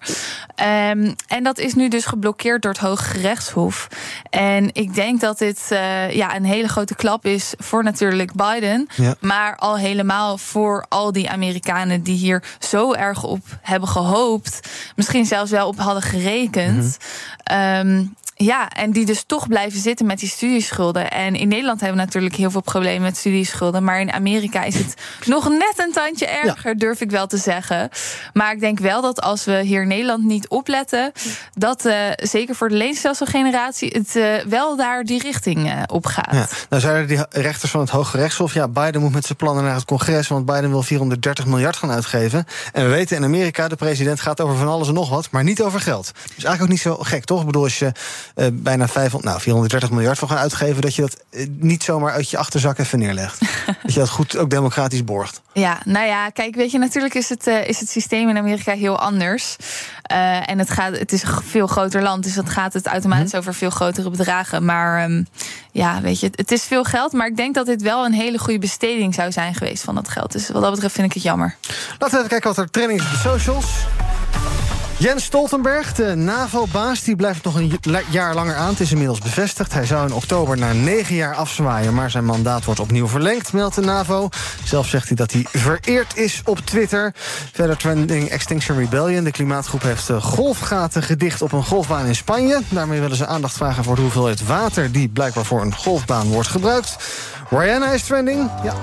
[0.89, 3.87] Um, en dat is nu dus geblokkeerd door het Hoge Rechtshof.
[4.29, 5.65] En ik denk dat dit
[6.09, 8.87] ja, een hele grote klap is voor natuurlijk Biden.
[8.95, 9.15] Ja.
[9.19, 11.60] Maar al helemaal voor al die Amerikanen.
[11.69, 16.97] Amerikanen die hier zo erg op hebben gehoopt, misschien zelfs wel op hadden gerekend.
[17.45, 17.87] Mm -hmm.
[17.87, 21.11] um, ja, en die dus toch blijven zitten met die studieschulden.
[21.11, 23.83] En in Nederland hebben we natuurlijk heel veel problemen met studieschulden.
[23.83, 24.93] Maar in Amerika is het
[25.25, 26.77] nog net een tandje erger, ja.
[26.77, 27.89] durf ik wel te zeggen.
[28.33, 31.11] Maar ik denk wel dat als we hier in Nederland niet opletten,
[31.53, 36.33] dat uh, zeker voor de leenstelselgeneratie het uh, wel daar die richting uh, op gaat.
[36.33, 36.47] Ja.
[36.69, 39.75] Nou zeiden die rechters van het Hoge Rechtshof, ja, Biden moet met zijn plannen naar
[39.75, 42.45] het congres, want Biden wil 430 miljard gaan uitgeven.
[42.73, 45.43] En we weten in Amerika, de president gaat over van alles en nog wat, maar
[45.43, 46.11] niet over geld.
[46.13, 47.39] Dus eigenlijk ook niet zo gek, toch?
[47.39, 47.91] Ik bedoel, als je
[48.35, 52.13] uh, bijna 500, nou, 430 miljard voor gaan uitgeven, dat je dat uh, niet zomaar
[52.13, 53.39] uit je achterzak even neerlegt.
[53.83, 55.41] dat je dat goed ook democratisch borgt.
[55.53, 58.73] Ja, nou ja, kijk, weet je, natuurlijk is het, uh, is het systeem in Amerika
[58.73, 59.55] heel anders.
[60.45, 63.39] En het, gaat, het is een veel groter land, dus dat gaat het automatisch mm.
[63.39, 64.65] over veel grotere bedragen.
[64.65, 65.27] Maar um,
[65.71, 68.13] ja, weet je, het, het is veel geld, maar ik denk dat dit wel een
[68.13, 70.31] hele goede besteding zou zijn geweest van dat geld.
[70.31, 71.55] Dus wat dat betreft vind ik het jammer.
[71.99, 73.65] Laten we even kijken wat er training is op de socials.
[75.01, 77.79] Jens Stoltenberg, de NAVO-baas, die blijft nog een
[78.09, 78.69] jaar langer aan.
[78.69, 79.73] Het is inmiddels bevestigd.
[79.73, 81.93] Hij zou in oktober na negen jaar afzwaaien...
[81.93, 84.29] maar zijn mandaat wordt opnieuw verlengd, meldt de NAVO.
[84.63, 87.13] Zelf zegt hij dat hij vereerd is op Twitter.
[87.53, 89.23] Verder trending Extinction Rebellion.
[89.23, 92.61] De klimaatgroep heeft golfgaten gedicht op een golfbaan in Spanje.
[92.69, 94.91] Daarmee willen ze aandacht vragen voor de hoeveelheid water...
[94.91, 96.95] die blijkbaar voor een golfbaan wordt gebruikt.
[97.51, 98.49] Rihanna is trending.
[98.63, 98.73] Ja.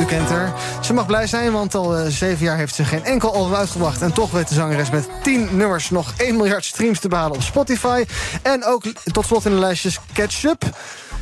[0.00, 0.52] U kent haar.
[0.80, 4.02] Ze mag blij zijn, want al uh, zeven jaar heeft ze geen enkel album uitgebracht.
[4.02, 7.42] En toch weet de zangeres met 10 nummers nog 1 miljard streams te behalen op
[7.42, 8.04] Spotify.
[8.42, 10.64] En ook tot slot in de lijstjes Ketchup.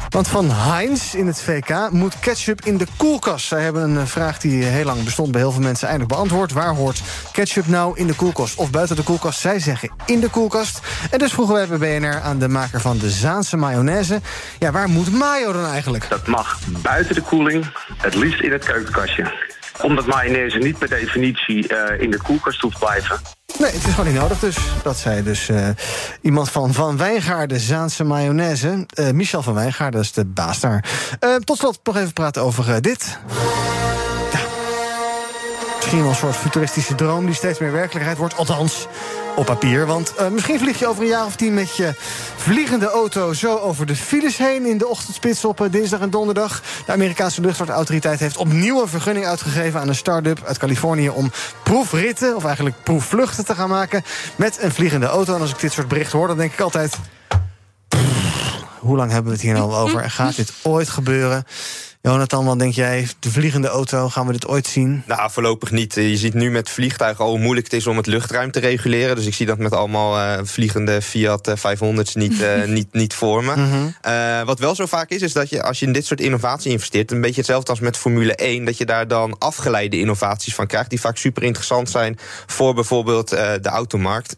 [0.09, 3.47] Want van Heinz in het VK moet ketchup in de koelkast.
[3.47, 6.53] Zij hebben een vraag die heel lang bestond bij heel veel mensen eindelijk beantwoord.
[6.53, 7.01] Waar hoort
[7.33, 9.41] ketchup nou in de koelkast of buiten de koelkast?
[9.41, 10.81] Zij zeggen in de koelkast.
[11.11, 14.21] En dus vroegen wij bij BNR aan de maker van de Zaanse mayonaise...
[14.59, 16.09] ja, waar moet mayo dan eigenlijk?
[16.09, 19.33] Dat mag buiten de koeling, het liefst in het keukenkastje.
[19.83, 23.21] Omdat mayonaise niet per definitie uh, in de koelkast hoeft blijven.
[23.61, 24.57] Nee, het is gewoon niet nodig dus.
[24.83, 25.69] Dat zei dus uh,
[26.21, 28.87] iemand van Van Wijngaarden, Zaanse mayonaise.
[28.95, 30.85] Uh, Michel van Wijngaarden, dat is de baas daar.
[31.45, 33.19] tot slot nog even praten over dit.
[35.91, 38.37] Misschien wel een soort futuristische droom die steeds meer werkelijkheid wordt.
[38.37, 38.87] Althans,
[39.37, 39.87] op papier.
[39.87, 41.95] Want uh, misschien vlieg je over een jaar of tien met je
[42.37, 46.63] vliegende auto zo over de files heen in de ochtendspits op uh, dinsdag en donderdag.
[46.87, 51.31] De Amerikaanse luchtvaartautoriteit heeft opnieuw een vergunning uitgegeven aan een start-up uit Californië om
[51.63, 54.03] proefritten, of eigenlijk proefvluchten te gaan maken
[54.37, 55.35] met een vliegende auto.
[55.35, 56.97] En als ik dit soort berichten hoor, dan denk ik altijd.
[58.79, 60.03] Hoe lang hebben we het hier nou over?
[60.03, 61.45] En gaat dit ooit gebeuren?
[62.03, 63.09] Jonathan, wat denk jij?
[63.19, 65.03] De vliegende auto, gaan we dit ooit zien?
[65.07, 65.95] Nou, voorlopig niet.
[65.95, 69.17] Je ziet nu met vliegtuigen al hoe moeilijk het is om het luchtruim te reguleren.
[69.17, 73.45] Dus ik zie dat met allemaal uh, vliegende Fiat 500's niet, uh, niet, niet voor
[73.45, 73.57] me.
[73.57, 73.95] Mm -hmm.
[74.07, 76.71] uh, wat wel zo vaak is, is dat je als je in dit soort innovatie
[76.71, 77.11] investeert...
[77.11, 78.65] een beetje hetzelfde als met Formule 1...
[78.65, 80.91] dat je daar dan afgeleide innovaties van krijgt...
[80.91, 84.37] die vaak super interessant zijn voor bijvoorbeeld de automarkt.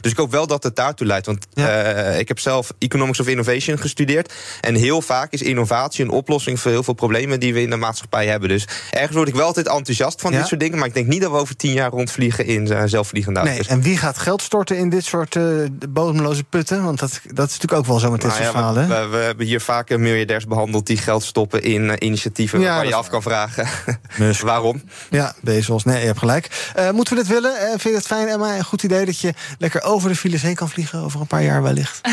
[0.00, 1.26] dus ik hoop wel dat het daartoe leidt.
[1.26, 1.68] Want ja.
[2.10, 4.32] ik heb zelf Economics of Innovation gestudeerd.
[4.60, 7.76] En heel vaak is innovatie een oplossing voor heel veel problemen die we in de
[7.76, 8.48] maatschappij hebben.
[8.48, 10.38] Dus ergens word ik wel altijd enthousiast van Ja?
[10.38, 10.78] dit soort dingen.
[10.78, 13.66] Maar ik denk niet dat we over tien jaar rondvliegen in uh, zelfvliegende auto's.
[13.68, 15.42] Nee, en wie gaat geld storten in dit soort eh,
[15.88, 16.84] bodemloze putten?
[16.84, 18.88] Want dat, dat is natuurlijk ook wel zo met dit Nou soort ja, verhalen.
[18.88, 19.08] we, hè?
[19.08, 22.74] we, we hebben hier vaak eh, miljardairs behandeld die geld stoppen in eh, initiatieven Ja,
[22.76, 23.66] waar je af kan vragen.
[24.18, 24.42] Musk.
[24.42, 24.82] Waarom?
[25.10, 25.84] Ja, Bezos.
[25.84, 26.70] Nee, je hebt gelijk.
[26.74, 27.56] Eh, moeten we dit willen?
[27.58, 28.56] Eh, vind je het fijn, Emma?
[28.56, 31.42] Een goed idee dat je lekker over de files heen kan vliegen over een paar
[31.42, 32.00] jaar wellicht?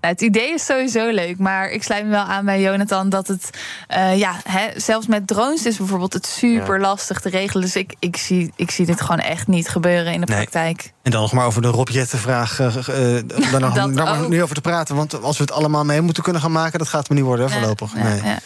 [0.00, 3.26] Nou, het idee is sowieso leuk, maar ik sluit me wel aan bij Jonathan dat
[3.28, 3.39] het,
[3.88, 7.62] eh, ja, hè, zelfs met drones is bijvoorbeeld het super lastig te regelen.
[7.62, 10.36] Dus ik, ik, zie, ik zie dit gewoon echt niet gebeuren in de Nee.
[10.36, 10.92] praktijk.
[11.02, 13.24] En dan nog maar over de Rob eh, eh,
[13.84, 14.96] om daar nog nu over te praten.
[14.96, 16.78] Want als we het allemaal mee moeten kunnen gaan maken...
[16.78, 17.96] dat gaat me niet worden hè, voorlopig.
[17.96, 18.36] Ja, nee.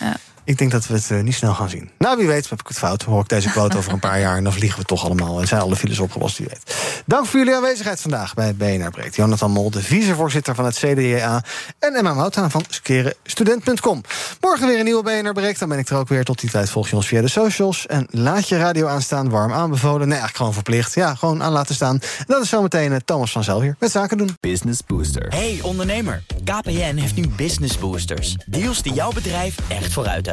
[0.45, 1.91] Ik denk dat we het eh, niet snel gaan zien.
[1.99, 3.03] Nou, wie weet heb ik het fout.
[3.03, 4.37] Hoor ik deze quote over een paar jaar...
[4.37, 5.41] en dan vliegen we toch allemaal.
[5.41, 6.77] En zijn alle files opgelost, wie weet.
[7.07, 9.17] Dank voor jullie aanwezigheid vandaag bij BNR Breekt.
[9.17, 11.45] Jonathan Mol, de vicevoorzitter van het CDA...
[11.79, 14.01] en Emma Mouthaan van skerenstudent.com.
[14.41, 15.59] Morgen weer een nieuwe BNR Breekt.
[15.59, 16.25] Dan ben ik er ook weer.
[16.25, 17.87] Tot die tijd volg je ons via de socials.
[17.87, 19.99] En laat je radio aanstaan, warm aanbevolen.
[20.01, 20.95] Nee, eigenlijk gewoon verplicht.
[20.95, 22.01] Ja, gewoon aan laten staan.
[22.19, 24.37] En dat is zometeen eh, Thomas van Zel hier met Zaken doen.
[24.41, 25.27] Business Booster.
[25.29, 28.37] Hey ondernemer, KPN heeft nu Business Boosters.
[28.47, 30.25] Deals die jouw bedrijf echt vooruit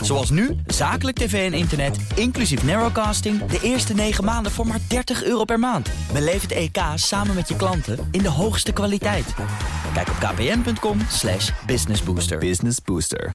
[0.00, 3.44] Zoals nu, zakelijk tv en internet, inclusief narrowcasting...
[3.46, 5.90] de eerste 9 maanden voor maar 30 euro per maand.
[6.12, 9.34] Beleef het EK samen met je klanten in de hoogste kwaliteit.
[9.94, 10.98] Kijk op kpn.com
[11.66, 12.38] businessbooster.
[12.38, 13.30] Business Booster.